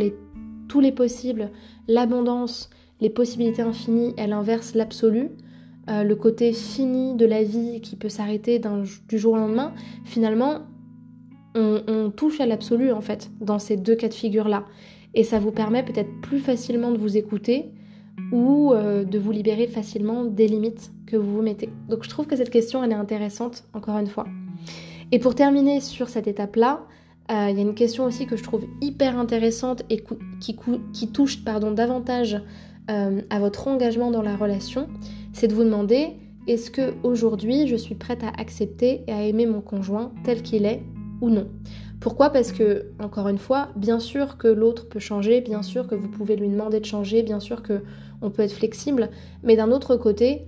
tous 0.69 0.79
les 0.79 0.91
possibles, 0.93 1.51
l'abondance, 1.87 2.69
les 3.01 3.09
possibilités 3.09 3.61
infinies, 3.61 4.13
elle 4.17 4.31
inverse 4.31 4.73
l'absolu. 4.73 5.31
Euh, 5.89 6.03
le 6.03 6.15
côté 6.15 6.51
fini 6.51 7.15
de 7.15 7.25
la 7.25 7.43
vie 7.43 7.79
qui 7.81 7.95
peut 7.95 8.09
s'arrêter 8.09 8.59
du 9.07 9.19
jour 9.19 9.33
au 9.33 9.37
lendemain, 9.37 9.73
finalement, 10.03 10.61
on, 11.53 12.11
touche 12.15 12.41
à 12.41 12.45
l'absolu 12.45 12.91
en 12.91 13.01
fait 13.01 13.31
dans 13.39 13.59
ces 13.59 13.77
deux 13.77 13.95
cas 13.95 14.09
de 14.09 14.13
figure 14.13 14.47
là. 14.47 14.65
Et 15.13 15.23
ça 15.23 15.39
vous 15.39 15.51
permet 15.51 15.83
peut-être 15.83 16.09
plus 16.21 16.39
facilement 16.39 16.91
de 16.91 16.97
vous 16.97 17.15
écouter, 17.15 17.71
ou 18.31 18.73
euh, 18.73 19.03
de 19.03 19.19
vous 19.19 19.31
libérer 19.31 19.67
facilement 19.67 20.23
des 20.23 20.47
limites 20.47 20.91
que 21.05 21.17
vous 21.17 21.35
vous 21.35 21.41
mettez. 21.41 21.69
Donc 21.89 22.03
je 22.03 22.09
trouve 22.09 22.27
que 22.27 22.35
cette 22.35 22.49
question, 22.49 22.83
elle 22.83 22.91
est 22.91 22.95
intéressante, 22.95 23.63
encore 23.73 23.97
une 23.97 24.07
fois. 24.07 24.25
Et 25.11 25.19
pour 25.19 25.35
terminer 25.35 25.81
sur 25.81 26.09
cette 26.09 26.27
étape-là, 26.27 26.81
euh, 27.31 27.47
il 27.49 27.55
y 27.55 27.59
a 27.59 27.61
une 27.61 27.75
question 27.75 28.05
aussi 28.05 28.25
que 28.25 28.35
je 28.35 28.43
trouve 28.43 28.65
hyper 28.81 29.17
intéressante 29.17 29.83
et 29.89 30.03
qui, 30.39 30.55
qui 30.93 31.11
touche 31.11 31.43
pardon, 31.43 31.71
davantage 31.71 32.41
euh, 32.89 33.21
à 33.29 33.39
votre 33.39 33.67
engagement 33.67 34.11
dans 34.11 34.21
la 34.21 34.35
relation, 34.35 34.87
c'est 35.33 35.47
de 35.47 35.53
vous 35.53 35.63
demander 35.63 36.13
est-ce 36.47 36.69
que 36.69 36.93
aujourd'hui 37.03 37.67
je 37.67 37.75
suis 37.75 37.95
prête 37.95 38.23
à 38.23 38.29
accepter 38.39 39.03
et 39.07 39.11
à 39.11 39.23
aimer 39.23 39.45
mon 39.45 39.61
conjoint 39.61 40.11
tel 40.23 40.43
qu'il 40.43 40.65
est 40.65 40.83
ou 41.21 41.29
non? 41.29 41.47
Pourquoi? 41.99 42.29
Parce 42.29 42.51
que, 42.51 42.91
encore 42.99 43.29
une 43.29 43.39
fois, 43.39 43.69
bien 43.75 43.99
sûr 43.99 44.37
que 44.37 44.47
l'autre 44.47 44.87
peut 44.87 44.99
changer, 44.99 45.41
bien 45.41 45.63
sûr 45.63 45.87
que 45.87 45.95
vous 45.95 46.09
pouvez 46.09 46.35
lui 46.35 46.49
demander 46.49 46.79
de 46.79 46.85
changer, 46.85 47.23
bien 47.23 47.39
sûr 47.39 47.63
que 47.63 47.81
on 48.21 48.29
peut 48.29 48.43
être 48.43 48.53
flexible, 48.53 49.09
mais 49.43 49.55
d'un 49.55 49.71
autre 49.71 49.95
côté, 49.95 50.47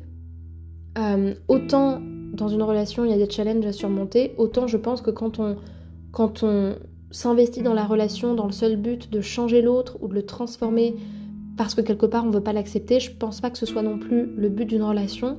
euh, 1.00 1.34
autant 1.48 2.00
dans 2.34 2.48
une 2.48 2.62
relation 2.62 3.06
il 3.06 3.12
y 3.12 3.14
a 3.14 3.18
des 3.18 3.30
challenges 3.30 3.66
à 3.66 3.72
surmonter, 3.72 4.34
autant 4.38 4.68
je 4.68 4.78
pense 4.78 5.02
que 5.02 5.10
quand 5.10 5.40
on, 5.40 5.58
quand 6.12 6.44
on 6.44 6.76
s'investit 7.12 7.64
dans 7.64 7.74
la 7.74 7.86
relation 7.86 8.34
dans 8.36 8.46
le 8.46 8.52
seul 8.52 8.76
but 8.76 9.12
de 9.12 9.22
changer 9.22 9.62
l'autre 9.62 9.98
ou 10.02 10.08
de 10.08 10.14
le 10.14 10.26
transformer 10.26 10.96
parce 11.58 11.76
que 11.76 11.82
quelque 11.82 12.06
part 12.06 12.24
on 12.24 12.28
ne 12.28 12.34
veut 12.34 12.44
pas 12.44 12.54
l'accepter, 12.54 13.00
je 13.00 13.12
pense 13.12 13.42
pas 13.42 13.50
que 13.50 13.58
ce 13.58 13.66
soit 13.66 13.82
non 13.82 13.98
plus 13.98 14.26
le 14.26 14.50
but 14.50 14.66
d'une 14.66 14.84
relation. 14.84 15.38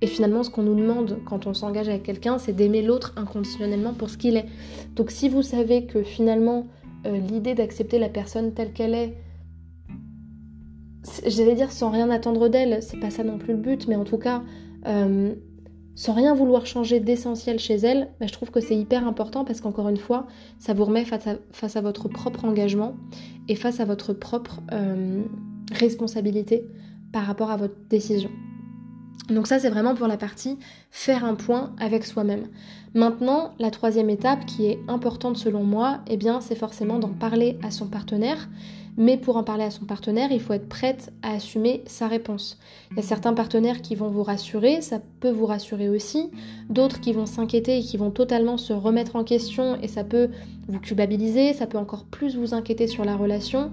Et 0.00 0.06
finalement, 0.06 0.42
ce 0.42 0.50
qu'on 0.50 0.62
nous 0.62 0.74
demande 0.74 1.18
quand 1.24 1.46
on 1.46 1.54
s'engage 1.54 1.88
avec 1.88 2.02
quelqu'un, 2.02 2.38
c'est 2.38 2.52
d'aimer 2.52 2.82
l'autre 2.82 3.14
inconditionnellement 3.16 3.94
pour 3.94 4.10
ce 4.10 4.18
qu'il 4.18 4.36
est. 4.36 4.46
Donc 4.96 5.10
si 5.10 5.28
vous 5.28 5.40
savez 5.42 5.86
que 5.86 6.02
finalement, 6.02 6.66
euh, 7.06 7.16
l'idée 7.16 7.54
d'accepter 7.54 7.98
la 7.98 8.10
personne 8.10 8.52
telle 8.52 8.72
qu'elle 8.72 8.94
est, 8.94 9.14
j'allais 11.26 11.54
dire 11.54 11.72
sans 11.72 11.90
rien 11.90 12.10
attendre 12.10 12.48
d'elle, 12.48 12.82
c'est 12.82 12.98
pas 12.98 13.10
ça 13.10 13.24
non 13.24 13.38
plus 13.38 13.54
le 13.54 13.60
but, 13.60 13.88
mais 13.88 13.96
en 13.96 14.04
tout 14.04 14.18
cas, 14.18 14.42
euh, 14.86 15.34
sans 15.94 16.12
rien 16.12 16.34
vouloir 16.34 16.66
changer 16.66 17.00
d'essentiel 17.00 17.58
chez 17.58 17.76
elle, 17.76 18.08
bah, 18.20 18.26
je 18.26 18.32
trouve 18.32 18.50
que 18.50 18.60
c'est 18.60 18.76
hyper 18.76 19.06
important 19.06 19.44
parce 19.44 19.60
qu'encore 19.60 19.88
une 19.88 19.96
fois, 19.96 20.26
ça 20.58 20.74
vous 20.74 20.84
remet 20.84 21.04
face 21.04 21.76
à, 21.76 21.80
votre 21.80 22.08
propre 22.08 22.44
engagement 22.44 22.96
et 23.48 23.54
face 23.54 23.80
à 23.80 23.84
votre 23.84 24.12
propre 24.12 24.60
euh, 24.72 25.22
responsabilité 25.72 26.64
par 27.12 27.24
rapport 27.24 27.50
à 27.50 27.56
votre 27.56 27.76
décision. 27.88 28.30
Donc 29.28 29.46
ça, 29.46 29.58
c'est 29.58 29.70
vraiment 29.70 29.94
pour 29.94 30.06
la 30.06 30.16
partie 30.16 30.58
faire 30.90 31.24
un 31.24 31.34
point 31.34 31.72
avec 31.78 32.04
soi-même. 32.04 32.48
Maintenant, 32.94 33.52
la 33.58 33.70
troisième 33.70 34.10
étape 34.10 34.44
qui 34.44 34.66
est 34.66 34.78
importante 34.86 35.36
selon 35.36 35.64
moi, 35.64 36.00
eh 36.08 36.16
bien, 36.16 36.40
c'est 36.40 36.54
forcément 36.54 36.98
d'en 36.98 37.08
parler 37.08 37.58
à 37.62 37.70
son 37.70 37.86
partenaire. 37.86 38.48
Mais 38.96 39.16
pour 39.16 39.36
en 39.36 39.42
parler 39.42 39.64
à 39.64 39.72
son 39.72 39.86
partenaire, 39.86 40.30
il 40.30 40.40
faut 40.40 40.52
être 40.52 40.68
prête 40.68 41.12
à 41.22 41.32
assumer 41.32 41.82
sa 41.86 42.06
réponse. 42.06 42.58
Il 42.92 42.98
y 42.98 43.00
a 43.00 43.02
certains 43.02 43.32
partenaires 43.32 43.82
qui 43.82 43.96
vont 43.96 44.08
vous 44.08 44.22
rassurer, 44.22 44.82
ça 44.82 45.00
peut 45.18 45.32
vous 45.32 45.46
rassurer 45.46 45.88
aussi. 45.88 46.30
D'autres 46.70 47.00
qui 47.00 47.12
vont 47.12 47.26
s'inquiéter 47.26 47.78
et 47.78 47.82
qui 47.82 47.96
vont 47.96 48.12
totalement 48.12 48.56
se 48.56 48.72
remettre 48.72 49.16
en 49.16 49.24
question 49.24 49.76
et 49.82 49.88
ça 49.88 50.04
peut 50.04 50.28
vous 50.68 50.78
culpabiliser, 50.78 51.54
ça 51.54 51.66
peut 51.66 51.78
encore 51.78 52.04
plus 52.04 52.36
vous 52.36 52.54
inquiéter 52.54 52.86
sur 52.86 53.04
la 53.04 53.16
relation. 53.16 53.72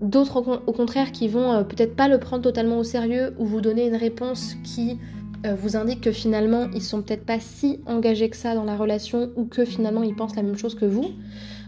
D'autres 0.00 0.60
au 0.66 0.72
contraire 0.72 1.10
qui 1.10 1.26
vont 1.26 1.52
euh, 1.52 1.62
peut-être 1.62 1.96
pas 1.96 2.08
le 2.08 2.18
prendre 2.18 2.42
totalement 2.42 2.78
au 2.78 2.84
sérieux 2.84 3.34
ou 3.38 3.46
vous 3.46 3.62
donner 3.62 3.86
une 3.86 3.96
réponse 3.96 4.54
qui 4.62 4.98
euh, 5.46 5.54
vous 5.54 5.76
indique 5.76 6.02
que 6.02 6.12
finalement 6.12 6.68
ils 6.74 6.82
sont 6.82 7.00
peut-être 7.00 7.24
pas 7.24 7.40
si 7.40 7.80
engagés 7.86 8.28
que 8.28 8.36
ça 8.36 8.54
dans 8.54 8.64
la 8.64 8.76
relation 8.76 9.30
ou 9.36 9.44
que 9.44 9.64
finalement 9.64 10.02
ils 10.02 10.14
pensent 10.14 10.36
la 10.36 10.42
même 10.42 10.58
chose 10.58 10.74
que 10.74 10.84
vous. 10.84 11.06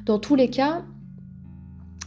Dans 0.04 0.18
tous 0.18 0.34
les 0.34 0.50
cas, 0.50 0.84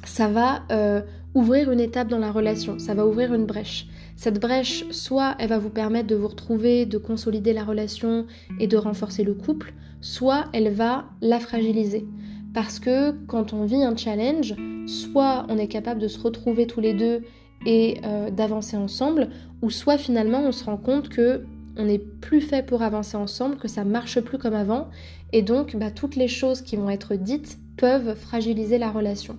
ça 0.06 0.28
va 0.28 0.62
euh, 0.72 1.02
ouvrir 1.34 1.72
une 1.72 1.80
étape 1.80 2.08
dans 2.08 2.20
la 2.20 2.32
relation, 2.32 2.78
ça 2.78 2.94
va 2.94 3.08
ouvrir 3.08 3.34
une 3.34 3.46
brèche. 3.46 3.88
Cette 4.16 4.40
brèche, 4.40 4.86
soit 4.92 5.36
elle 5.40 5.50
va 5.50 5.58
vous 5.58 5.70
permettre 5.72 6.08
de 6.08 6.16
vous 6.16 6.28
retrouver, 6.28 6.86
de 6.86 7.00
consolider 7.00 7.54
la 7.54 7.64
relation 7.64 8.28
et 8.60 8.68
de 8.68 8.78
renforcer 8.78 9.24
le 9.24 9.34
couple, 9.34 9.74
soit 10.02 10.46
elle 10.54 10.72
va 10.72 11.06
la 11.22 11.40
fragiliser. 11.40 12.06
Parce 12.54 12.80
que 12.80 13.12
quand 13.28 13.54
on 13.54 13.66
vit 13.66 13.84
un 13.84 13.96
challenge, 13.96 14.56
soit 14.86 15.46
on 15.50 15.58
est 15.58 15.68
capable 15.68 16.00
de 16.00 16.08
se 16.08 16.20
retrouver 16.20 16.68
tous 16.68 16.82
les 16.82 16.94
deux 16.94 17.24
et 17.66 18.00
euh, 18.04 18.32
d'avancer 18.32 18.78
ensemble, 18.78 19.30
ou 19.62 19.70
soit 19.70 19.98
finalement 19.98 20.42
on 20.42 20.52
se 20.52 20.64
rend 20.64 20.78
compte 20.78 21.10
que 21.10 21.44
on 21.78 21.86
n'est 21.86 22.00
plus 22.00 22.42
fait 22.42 22.66
pour 22.66 22.82
avancer 22.82 23.16
ensemble, 23.16 23.58
que 23.58 23.68
ça 23.68 23.86
marche 23.86 24.20
plus 24.20 24.38
comme 24.38 24.54
avant, 24.54 24.90
et 25.32 25.42
donc 25.42 25.76
bah, 25.78 25.92
toutes 25.92 26.16
les 26.16 26.28
choses 26.28 26.62
qui 26.62 26.76
vont 26.76 26.90
être 26.90 27.16
dites 27.16 27.60
peuvent 27.78 28.16
fragiliser 28.16 28.78
la 28.78 28.92
relation. 28.92 29.38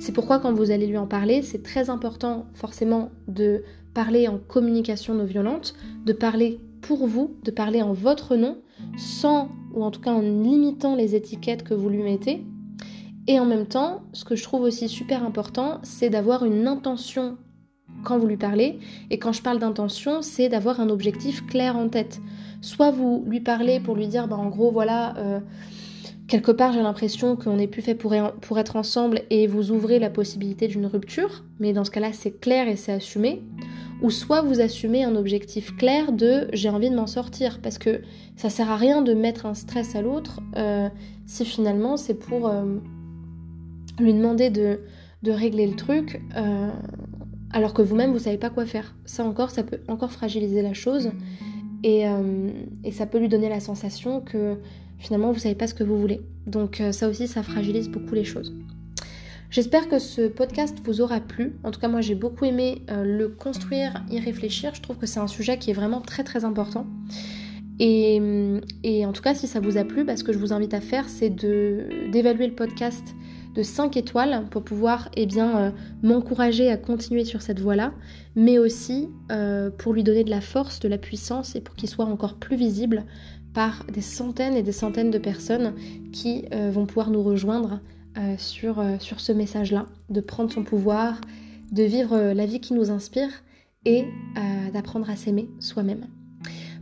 C'est 0.00 0.12
pourquoi 0.12 0.40
quand 0.40 0.52
vous 0.52 0.70
allez 0.70 0.86
lui 0.86 0.98
en 0.98 1.06
parler, 1.06 1.42
c'est 1.42 1.62
très 1.62 1.90
important 1.90 2.46
forcément 2.54 3.10
de 3.28 3.62
parler 3.94 4.26
en 4.26 4.38
communication 4.38 5.14
non 5.14 5.24
violente, 5.24 5.74
de 6.04 6.12
parler 6.12 6.60
pour 6.80 7.06
vous, 7.06 7.36
de 7.44 7.50
parler 7.50 7.82
en 7.82 7.92
votre 7.92 8.36
nom, 8.36 8.58
sans 8.96 9.48
ou 9.74 9.84
en 9.84 9.90
tout 9.90 10.00
cas 10.00 10.12
en 10.12 10.22
limitant 10.22 10.96
les 10.96 11.14
étiquettes 11.14 11.62
que 11.62 11.74
vous 11.74 11.88
lui 11.88 12.02
mettez. 12.02 12.44
Et 13.30 13.38
en 13.38 13.44
même 13.44 13.66
temps, 13.66 14.02
ce 14.12 14.24
que 14.24 14.34
je 14.34 14.42
trouve 14.42 14.62
aussi 14.62 14.88
super 14.88 15.22
important, 15.24 15.78
c'est 15.84 16.10
d'avoir 16.10 16.44
une 16.44 16.66
intention 16.66 17.36
quand 18.02 18.18
vous 18.18 18.26
lui 18.26 18.36
parlez. 18.36 18.80
Et 19.10 19.20
quand 19.20 19.30
je 19.32 19.40
parle 19.40 19.60
d'intention, 19.60 20.20
c'est 20.20 20.48
d'avoir 20.48 20.80
un 20.80 20.88
objectif 20.88 21.46
clair 21.46 21.76
en 21.76 21.88
tête. 21.88 22.18
Soit 22.60 22.90
vous 22.90 23.22
lui 23.28 23.38
parlez 23.38 23.78
pour 23.78 23.94
lui 23.94 24.08
dire, 24.08 24.26
bah, 24.26 24.34
en 24.34 24.48
gros, 24.48 24.72
voilà, 24.72 25.16
euh, 25.18 25.38
quelque 26.26 26.50
part 26.50 26.72
j'ai 26.72 26.82
l'impression 26.82 27.36
qu'on 27.36 27.54
n'est 27.54 27.68
plus 27.68 27.82
fait 27.82 27.94
pour, 27.94 28.16
pour 28.40 28.58
être 28.58 28.74
ensemble 28.74 29.22
et 29.30 29.46
vous 29.46 29.70
ouvrez 29.70 30.00
la 30.00 30.10
possibilité 30.10 30.66
d'une 30.66 30.86
rupture, 30.86 31.44
mais 31.60 31.72
dans 31.72 31.84
ce 31.84 31.92
cas-là, 31.92 32.12
c'est 32.12 32.40
clair 32.40 32.66
et 32.66 32.74
c'est 32.74 32.90
assumé. 32.90 33.44
Ou 34.02 34.10
soit 34.10 34.42
vous 34.42 34.60
assumez 34.60 35.04
un 35.04 35.14
objectif 35.14 35.76
clair 35.76 36.10
de 36.10 36.48
j'ai 36.52 36.68
envie 36.68 36.90
de 36.90 36.96
m'en 36.96 37.06
sortir, 37.06 37.60
parce 37.62 37.78
que 37.78 38.00
ça 38.34 38.50
sert 38.50 38.72
à 38.72 38.76
rien 38.76 39.02
de 39.02 39.14
mettre 39.14 39.46
un 39.46 39.54
stress 39.54 39.94
à 39.94 40.02
l'autre 40.02 40.40
euh, 40.56 40.88
si 41.26 41.44
finalement 41.44 41.96
c'est 41.96 42.14
pour 42.14 42.48
euh, 42.48 42.64
lui 43.98 44.14
demander 44.14 44.50
de, 44.50 44.80
régler 45.24 45.66
le 45.66 45.76
truc 45.76 46.20
alors 47.52 47.74
que 47.74 47.82
vous-même 47.82 48.12
vous 48.12 48.18
savez 48.18 48.38
pas 48.38 48.50
quoi 48.50 48.66
faire. 48.66 48.94
Ça 49.04 49.24
encore, 49.24 49.50
ça 49.50 49.62
peut 49.62 49.80
encore 49.88 50.12
fragiliser 50.12 50.62
la 50.62 50.74
chose 50.74 51.10
et, 51.82 52.06
euh, 52.06 52.50
ça 52.92 53.06
peut 53.06 53.18
lui 53.18 53.28
donner 53.28 53.48
la 53.48 53.60
sensation 53.60 54.20
que 54.20 54.56
finalement 54.98 55.32
vous 55.32 55.38
savez 55.38 55.54
pas 55.54 55.66
ce 55.66 55.74
que 55.74 55.84
vous 55.84 55.98
voulez. 55.98 56.20
Donc 56.46 56.80
euh, 56.80 56.92
ça 56.92 57.08
aussi, 57.08 57.26
ça 57.26 57.42
fragilise 57.42 57.88
beaucoup 57.88 58.14
les 58.14 58.24
choses. 58.24 58.54
J'espère 59.50 59.88
que 59.88 59.98
ce 59.98 60.28
podcast 60.28 60.78
vous 60.84 61.00
aura 61.00 61.18
plu. 61.18 61.54
En 61.64 61.72
tout 61.72 61.80
cas, 61.80 61.88
moi 61.88 62.00
j'ai 62.00 62.14
beaucoup 62.14 62.44
aimé 62.44 62.82
euh, 62.90 63.04
le 63.04 63.28
construire, 63.28 64.04
y 64.10 64.20
réfléchir. 64.20 64.74
Je 64.74 64.80
trouve 64.80 64.96
que 64.96 65.06
c'est 65.06 65.18
un 65.18 65.26
sujet 65.26 65.58
qui 65.58 65.70
est 65.70 65.74
vraiment 65.74 66.00
très 66.00 66.22
très 66.22 66.44
important. 66.44 66.86
Et, 67.82 68.20
en 69.06 69.12
tout 69.12 69.22
cas, 69.22 69.34
si 69.34 69.46
ça 69.46 69.58
vous 69.58 69.78
a 69.78 69.84
plu, 69.84 70.04
bah, 70.04 70.14
ce 70.14 70.22
que 70.22 70.34
je 70.34 70.38
vous 70.38 70.52
invite 70.52 70.74
à 70.74 70.82
faire, 70.82 71.08
c'est 71.08 71.30
d'évaluer 71.30 72.46
le 72.46 72.52
podcast 72.52 73.14
de 73.54 73.62
5 73.62 73.96
étoiles 73.96 74.46
pour 74.50 74.62
pouvoir 74.62 75.08
eh 75.16 75.26
bien, 75.26 75.58
euh, 75.58 75.70
m'encourager 76.02 76.70
à 76.70 76.76
continuer 76.76 77.24
sur 77.24 77.42
cette 77.42 77.60
voie-là, 77.60 77.92
mais 78.36 78.58
aussi 78.58 79.08
euh, 79.32 79.70
pour 79.70 79.92
lui 79.92 80.04
donner 80.04 80.24
de 80.24 80.30
la 80.30 80.40
force, 80.40 80.80
de 80.80 80.88
la 80.88 80.98
puissance 80.98 81.56
et 81.56 81.60
pour 81.60 81.74
qu'il 81.74 81.88
soit 81.88 82.04
encore 82.04 82.34
plus 82.34 82.56
visible 82.56 83.04
par 83.52 83.84
des 83.92 84.00
centaines 84.00 84.54
et 84.54 84.62
des 84.62 84.72
centaines 84.72 85.10
de 85.10 85.18
personnes 85.18 85.74
qui 86.12 86.44
euh, 86.52 86.70
vont 86.70 86.86
pouvoir 86.86 87.10
nous 87.10 87.22
rejoindre 87.22 87.80
sur, 88.38 88.84
sur 88.98 89.20
ce 89.20 89.30
message-là, 89.30 89.86
de 90.08 90.20
prendre 90.20 90.52
son 90.52 90.64
pouvoir, 90.64 91.20
de 91.70 91.84
vivre 91.84 92.32
la 92.32 92.44
vie 92.44 92.58
qui 92.58 92.74
nous 92.74 92.90
inspire 92.90 93.28
et 93.84 94.04
d'apprendre 94.72 95.08
à 95.08 95.14
s'aimer 95.14 95.48
soi-même. 95.60 96.08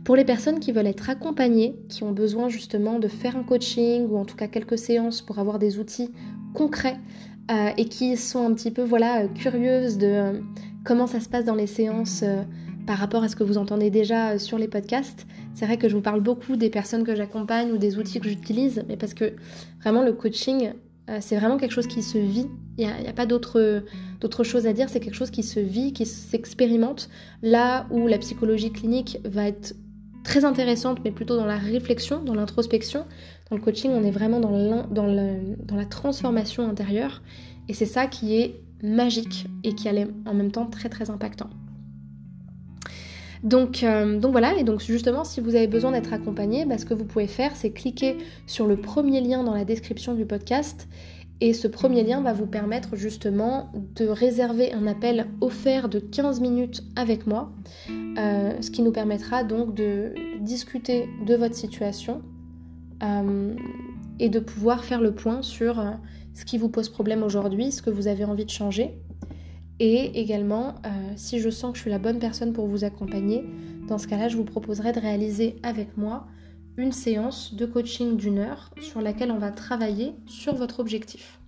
Pour 0.03 0.15
les 0.15 0.25
personnes 0.25 0.59
qui 0.59 0.71
veulent 0.71 0.87
être 0.87 1.11
accompagnées, 1.11 1.75
qui 1.87 2.03
ont 2.03 2.11
besoin 2.11 2.49
justement 2.49 2.97
de 2.97 3.07
faire 3.07 3.37
un 3.37 3.43
coaching 3.43 4.07
ou 4.09 4.17
en 4.17 4.25
tout 4.25 4.35
cas 4.35 4.47
quelques 4.47 4.79
séances 4.79 5.21
pour 5.21 5.37
avoir 5.37 5.59
des 5.59 5.77
outils 5.77 6.09
concrets 6.53 6.97
euh, 7.51 7.71
et 7.77 7.85
qui 7.85 8.15
sont 8.15 8.45
un 8.45 8.53
petit 8.53 8.69
peu 8.69 8.83
voilà 8.83 9.27
curieuses 9.27 9.97
de 9.97 10.07
euh, 10.07 10.33
comment 10.83 11.07
ça 11.07 11.19
se 11.19 11.27
passe 11.27 11.45
dans 11.45 11.55
les 11.55 11.65
séances 11.65 12.21
euh, 12.23 12.43
par 12.85 12.97
rapport 12.97 13.23
à 13.23 13.27
ce 13.27 13.35
que 13.35 13.43
vous 13.43 13.57
entendez 13.57 13.89
déjà 13.89 14.37
sur 14.37 14.57
les 14.57 14.67
podcasts. 14.67 15.25
C'est 15.55 15.65
vrai 15.65 15.77
que 15.77 15.89
je 15.89 15.95
vous 15.95 16.01
parle 16.01 16.21
beaucoup 16.21 16.55
des 16.55 16.69
personnes 16.69 17.03
que 17.03 17.15
j'accompagne 17.15 17.71
ou 17.71 17.77
des 17.77 17.97
outils 17.97 18.19
que 18.19 18.29
j'utilise, 18.29 18.83
mais 18.87 18.97
parce 18.97 19.13
que 19.13 19.33
vraiment 19.81 20.03
le 20.03 20.13
coaching, 20.13 20.71
c'est 21.19 21.35
vraiment 21.35 21.57
quelque 21.57 21.71
chose 21.71 21.87
qui 21.87 22.01
se 22.01 22.17
vit. 22.17 22.47
Il 22.77 22.87
n'y 22.87 22.91
a, 22.91 23.09
a, 23.09 23.13
pas 23.13 23.25
d'autre 23.25 23.83
chose 24.43 24.65
à 24.65 24.73
dire, 24.73 24.89
c'est 24.89 24.99
quelque 24.99 25.15
chose 25.15 25.29
qui 25.29 25.43
se 25.43 25.59
vit, 25.59 25.91
qui 25.91 26.05
s'expérimente. 26.05 27.09
Là 27.43 27.87
où 27.91 28.07
la 28.07 28.17
psychologie 28.17 28.71
clinique 28.71 29.19
va 29.23 29.47
être 29.47 29.75
très 30.23 30.45
intéressante, 30.45 30.99
mais 31.03 31.11
plutôt 31.11 31.37
dans 31.37 31.45
la 31.45 31.57
réflexion, 31.57 32.23
dans 32.23 32.35
l'introspection. 32.35 33.05
Dans 33.49 33.55
le 33.55 33.61
coaching, 33.61 33.91
on 33.91 34.03
est 34.03 34.11
vraiment 34.11 34.39
dans, 34.39 35.05
la 35.75 35.85
transformation 35.85 36.67
intérieure. 36.67 37.21
Et 37.67 37.73
c'est 37.73 37.85
ça 37.85 38.07
qui 38.07 38.37
est 38.37 38.61
magique 38.83 39.47
et 39.63 39.73
qui 39.73 39.87
est 39.87 40.07
en 40.25 40.33
même 40.33 40.51
temps 40.51 40.65
très 40.65 40.89
très 40.89 41.09
impactant. 41.09 41.49
Donc, 43.43 43.83
euh, 43.83 44.19
donc 44.19 44.31
voilà, 44.31 44.57
et 44.57 44.63
donc 44.63 44.81
justement, 44.81 45.23
si 45.23 45.39
vous 45.39 45.55
avez 45.55 45.67
besoin 45.67 45.91
d'être 45.91 46.11
accompagné, 46.11 46.65
bah, 46.65 46.77
ce 46.77 46.85
que 46.85 46.93
vous 46.93 47.05
pouvez 47.05 47.27
faire, 47.27 47.55
c'est 47.55 47.71
cliquer 47.71 48.17
sur 48.47 48.67
le 48.67 48.75
premier 48.75 49.21
lien 49.21 49.43
dans 49.43 49.53
la 49.53 49.63
description 49.63 50.13
du 50.13 50.25
podcast 50.25 50.89
et 51.41 51.53
ce 51.53 51.67
premier 51.67 52.03
lien 52.03 52.21
va 52.21 52.33
vous 52.33 52.45
permettre 52.45 52.95
justement 52.95 53.71
de 53.95 54.07
réserver 54.07 54.73
un 54.73 54.87
appel 54.87 55.27
offert 55.39 55.87
de 55.87 55.99
15 55.99 56.41
minutes 56.41 56.83
avec 56.97 57.27
moi, 57.27 57.51
euh, 58.17 58.61
ce 58.61 58.69
qui 58.69 58.81
nous 58.81 58.91
permettra 58.91 59.43
donc 59.45 59.73
de 59.73 60.13
discuter 60.41 61.07
de 61.25 61.35
votre 61.35 61.55
situation 61.55 62.21
euh, 63.03 63.55
et 64.19 64.27
de 64.27 64.39
pouvoir 64.39 64.83
faire 64.83 64.99
le 64.99 65.13
point 65.13 65.41
sur 65.41 65.79
euh, 65.79 65.91
ce 66.33 66.43
qui 66.43 66.57
vous 66.57 66.67
pose 66.67 66.89
problème 66.89 67.23
aujourd'hui, 67.23 67.71
ce 67.71 67.81
que 67.81 67.89
vous 67.89 68.07
avez 68.07 68.25
envie 68.25 68.45
de 68.45 68.49
changer. 68.49 68.97
Et 69.81 70.19
également, 70.19 70.75
si 71.15 71.39
je 71.39 71.49
sens 71.49 71.71
que 71.71 71.77
je 71.77 71.83
suis 71.83 71.89
la 71.89 71.99
bonne 71.99 72.19
personne 72.19 72.51
pour 72.51 72.67
vous 72.67 72.83
accompagner, 72.83 73.45
dans 73.87 73.97
ce 73.97 74.09
cas-là, 74.09 74.27
je 74.27 74.35
vous 74.35 74.43
proposerai 74.43 74.91
de 74.91 74.99
réaliser 74.99 75.55
avec 75.63 75.95
moi 75.95 76.27
une 76.79 76.91
séance 76.91 77.53
de 77.53 77.65
coaching 77.65 78.17
d'une 78.17 78.39
heure 78.39 78.71
sur 78.81 79.01
laquelle 79.01 79.31
on 79.31 79.37
va 79.37 79.51
travailler 79.51 80.13
sur 80.25 80.55
votre 80.55 80.79
objectif. 80.79 81.39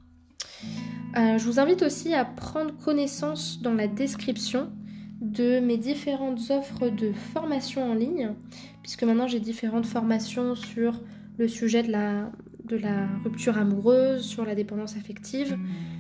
Euh, 1.18 1.38
je 1.38 1.46
vous 1.46 1.60
invite 1.60 1.82
aussi 1.82 2.14
à 2.14 2.26
prendre 2.26 2.76
connaissance 2.78 3.62
dans 3.62 3.74
la 3.74 3.88
description 3.88 4.70
de 5.22 5.60
mes 5.60 5.78
différentes 5.78 6.50
offres 6.50 6.90
de 6.90 7.12
formation 7.34 7.92
en 7.92 7.94
ligne, 7.94 8.34
puisque 8.82 9.04
maintenant 9.04 9.28
j'ai 9.28 9.40
différentes 9.40 9.86
formations 9.86 10.56
sur 10.56 11.00
le 11.38 11.48
sujet 11.48 11.84
de 11.84 11.92
la, 11.92 12.32
de 12.66 12.76
la 12.76 13.08
rupture 13.24 13.58
amoureuse, 13.58 14.24
sur 14.24 14.46
la 14.46 14.56
dépendance 14.56 14.96
affective, 14.98 15.58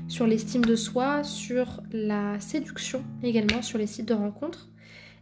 sur 0.07 0.27
l'estime 0.27 0.65
de 0.65 0.75
soi, 0.75 1.23
sur 1.23 1.81
la 1.91 2.39
séduction 2.39 3.03
également, 3.23 3.61
sur 3.61 3.77
les 3.77 3.87
sites 3.87 4.07
de 4.07 4.13
rencontres. 4.13 4.70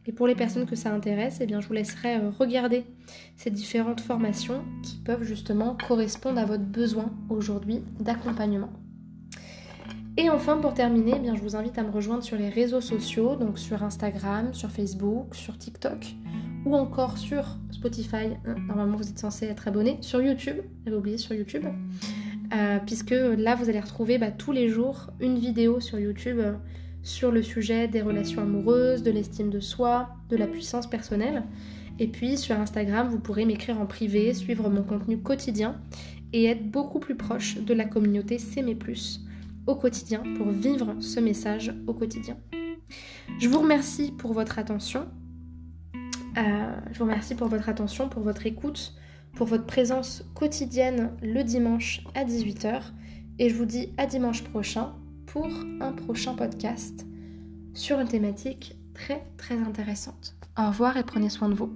Et 0.10 0.12
pour 0.12 0.26
les 0.26 0.34
personnes 0.34 0.66
que 0.66 0.76
ça 0.76 0.92
intéresse, 0.92 1.38
eh 1.40 1.46
bien, 1.46 1.62
je 1.62 1.68
vous 1.68 1.74
laisserai 1.76 2.16
euh, 2.16 2.32
regarder 2.32 2.84
ces 3.36 3.52
différentes 3.52 4.02
formations 4.02 4.64
qui 4.82 4.98
peuvent 4.98 5.22
justement 5.22 5.78
correspondre 5.88 6.40
à 6.40 6.46
votre 6.46 6.64
besoin 6.64 7.12
aujourd'hui 7.30 7.84
d'accompagnement. 8.00 8.72
Et 10.18 10.32
enfin, 10.32 10.58
pour 10.58 10.74
terminer, 10.74 11.14
eh 11.18 11.20
bien, 11.20 11.36
je 11.36 11.42
vous 11.42 11.56
invite 11.56 11.78
à 11.78 11.84
me 11.84 11.92
rejoindre 11.92 12.24
sur 12.24 12.38
les 12.38 12.50
réseaux 12.50 12.82
sociaux, 12.82 13.36
donc 13.36 13.60
sur 13.60 13.84
Instagram, 13.84 14.52
sur 14.56 14.72
Facebook, 14.72 15.36
sur 15.36 15.60
TikTok 15.60 16.16
ou 16.66 16.76
encore 16.76 17.20
sur 17.20 17.60
Spotify. 17.70 18.34
Hein, 18.48 18.56
normalement, 18.68 18.98
vous 18.98 19.10
êtes 19.10 19.20
censé 19.20 19.46
être 19.46 19.68
abonné 19.68 20.00
sur 20.02 20.24
YouTube. 20.24 20.58
J'avais 20.86 20.98
oublié 20.98 21.20
sur 21.20 21.36
YouTube. 21.36 21.66
Euh, 22.56 22.80
puisque 22.84 23.12
là, 23.12 23.54
vous 23.54 23.70
allez 23.70 23.80
retrouver 23.80 24.18
bah, 24.18 24.32
tous 24.32 24.54
les 24.54 24.70
jours 24.70 25.12
une 25.20 25.38
vidéo 25.38 25.80
sur 25.80 26.00
YouTube 26.00 26.40
euh, 26.40 26.54
sur 27.04 27.32
le 27.32 27.42
sujet 27.42 27.88
des 27.88 28.02
relations 28.02 28.42
amoureuses, 28.42 29.04
de 29.04 29.12
l'estime 29.12 29.50
de 29.50 29.60
soi, 29.60 30.10
de 30.30 30.38
la 30.38 30.48
puissance 30.48 30.88
personnelle. 30.88 31.44
Et 32.00 32.08
puis 32.08 32.38
sur 32.38 32.56
Instagram, 32.60 33.10
vous 33.10 33.20
pourrez 33.20 33.46
m'écrire 33.46 33.80
en 33.80 33.86
privé, 33.86 34.34
suivre 34.34 34.70
mon 34.70 34.84
contenu 34.84 35.20
quotidien 35.20 35.80
et 36.34 36.46
être 36.46 36.70
beaucoup 36.70 37.00
plus 37.00 37.16
proche 37.16 37.58
de 37.58 37.74
la 37.74 37.86
communauté 37.86 38.38
S'aimer 38.38 38.76
Plus 38.76 39.26
au 39.68 39.76
quotidien 39.76 40.24
pour 40.38 40.50
vivre 40.50 40.96
ce 41.00 41.20
message 41.20 41.74
au 41.88 41.94
quotidien. 41.94 42.38
Je 43.40 43.48
vous 43.48 43.60
remercie 43.60 44.12
pour 44.12 44.34
votre 44.34 44.58
attention. 44.58 45.08
Euh, 46.38 46.76
je 46.92 47.00
vous 47.00 47.06
remercie 47.06 47.36
pour 47.36 47.48
votre 47.48 47.70
attention, 47.70 48.10
pour 48.10 48.24
votre 48.24 48.46
écoute, 48.46 48.94
pour 49.34 49.48
votre 49.48 49.66
présence 49.66 50.24
quotidienne 50.34 51.12
le 51.22 51.44
dimanche 51.44 52.04
à 52.16 52.24
18h. 52.24 52.82
Et 53.38 53.50
je 53.50 53.56
vous 53.56 53.66
dis 53.66 53.94
à 53.98 54.06
dimanche 54.06 54.44
prochain 54.44 54.94
pour 55.32 55.48
un 55.80 55.92
prochain 55.92 56.34
podcast 56.34 57.06
sur 57.76 58.00
une 58.00 58.08
thématique 58.08 58.76
très 58.96 59.24
très 59.38 59.58
intéressante. 59.60 60.36
Au 60.58 60.68
revoir 60.68 60.98
et 60.98 61.04
prenez 61.04 61.30
soin 61.30 61.50
de 61.50 61.54
vous. 61.54 61.72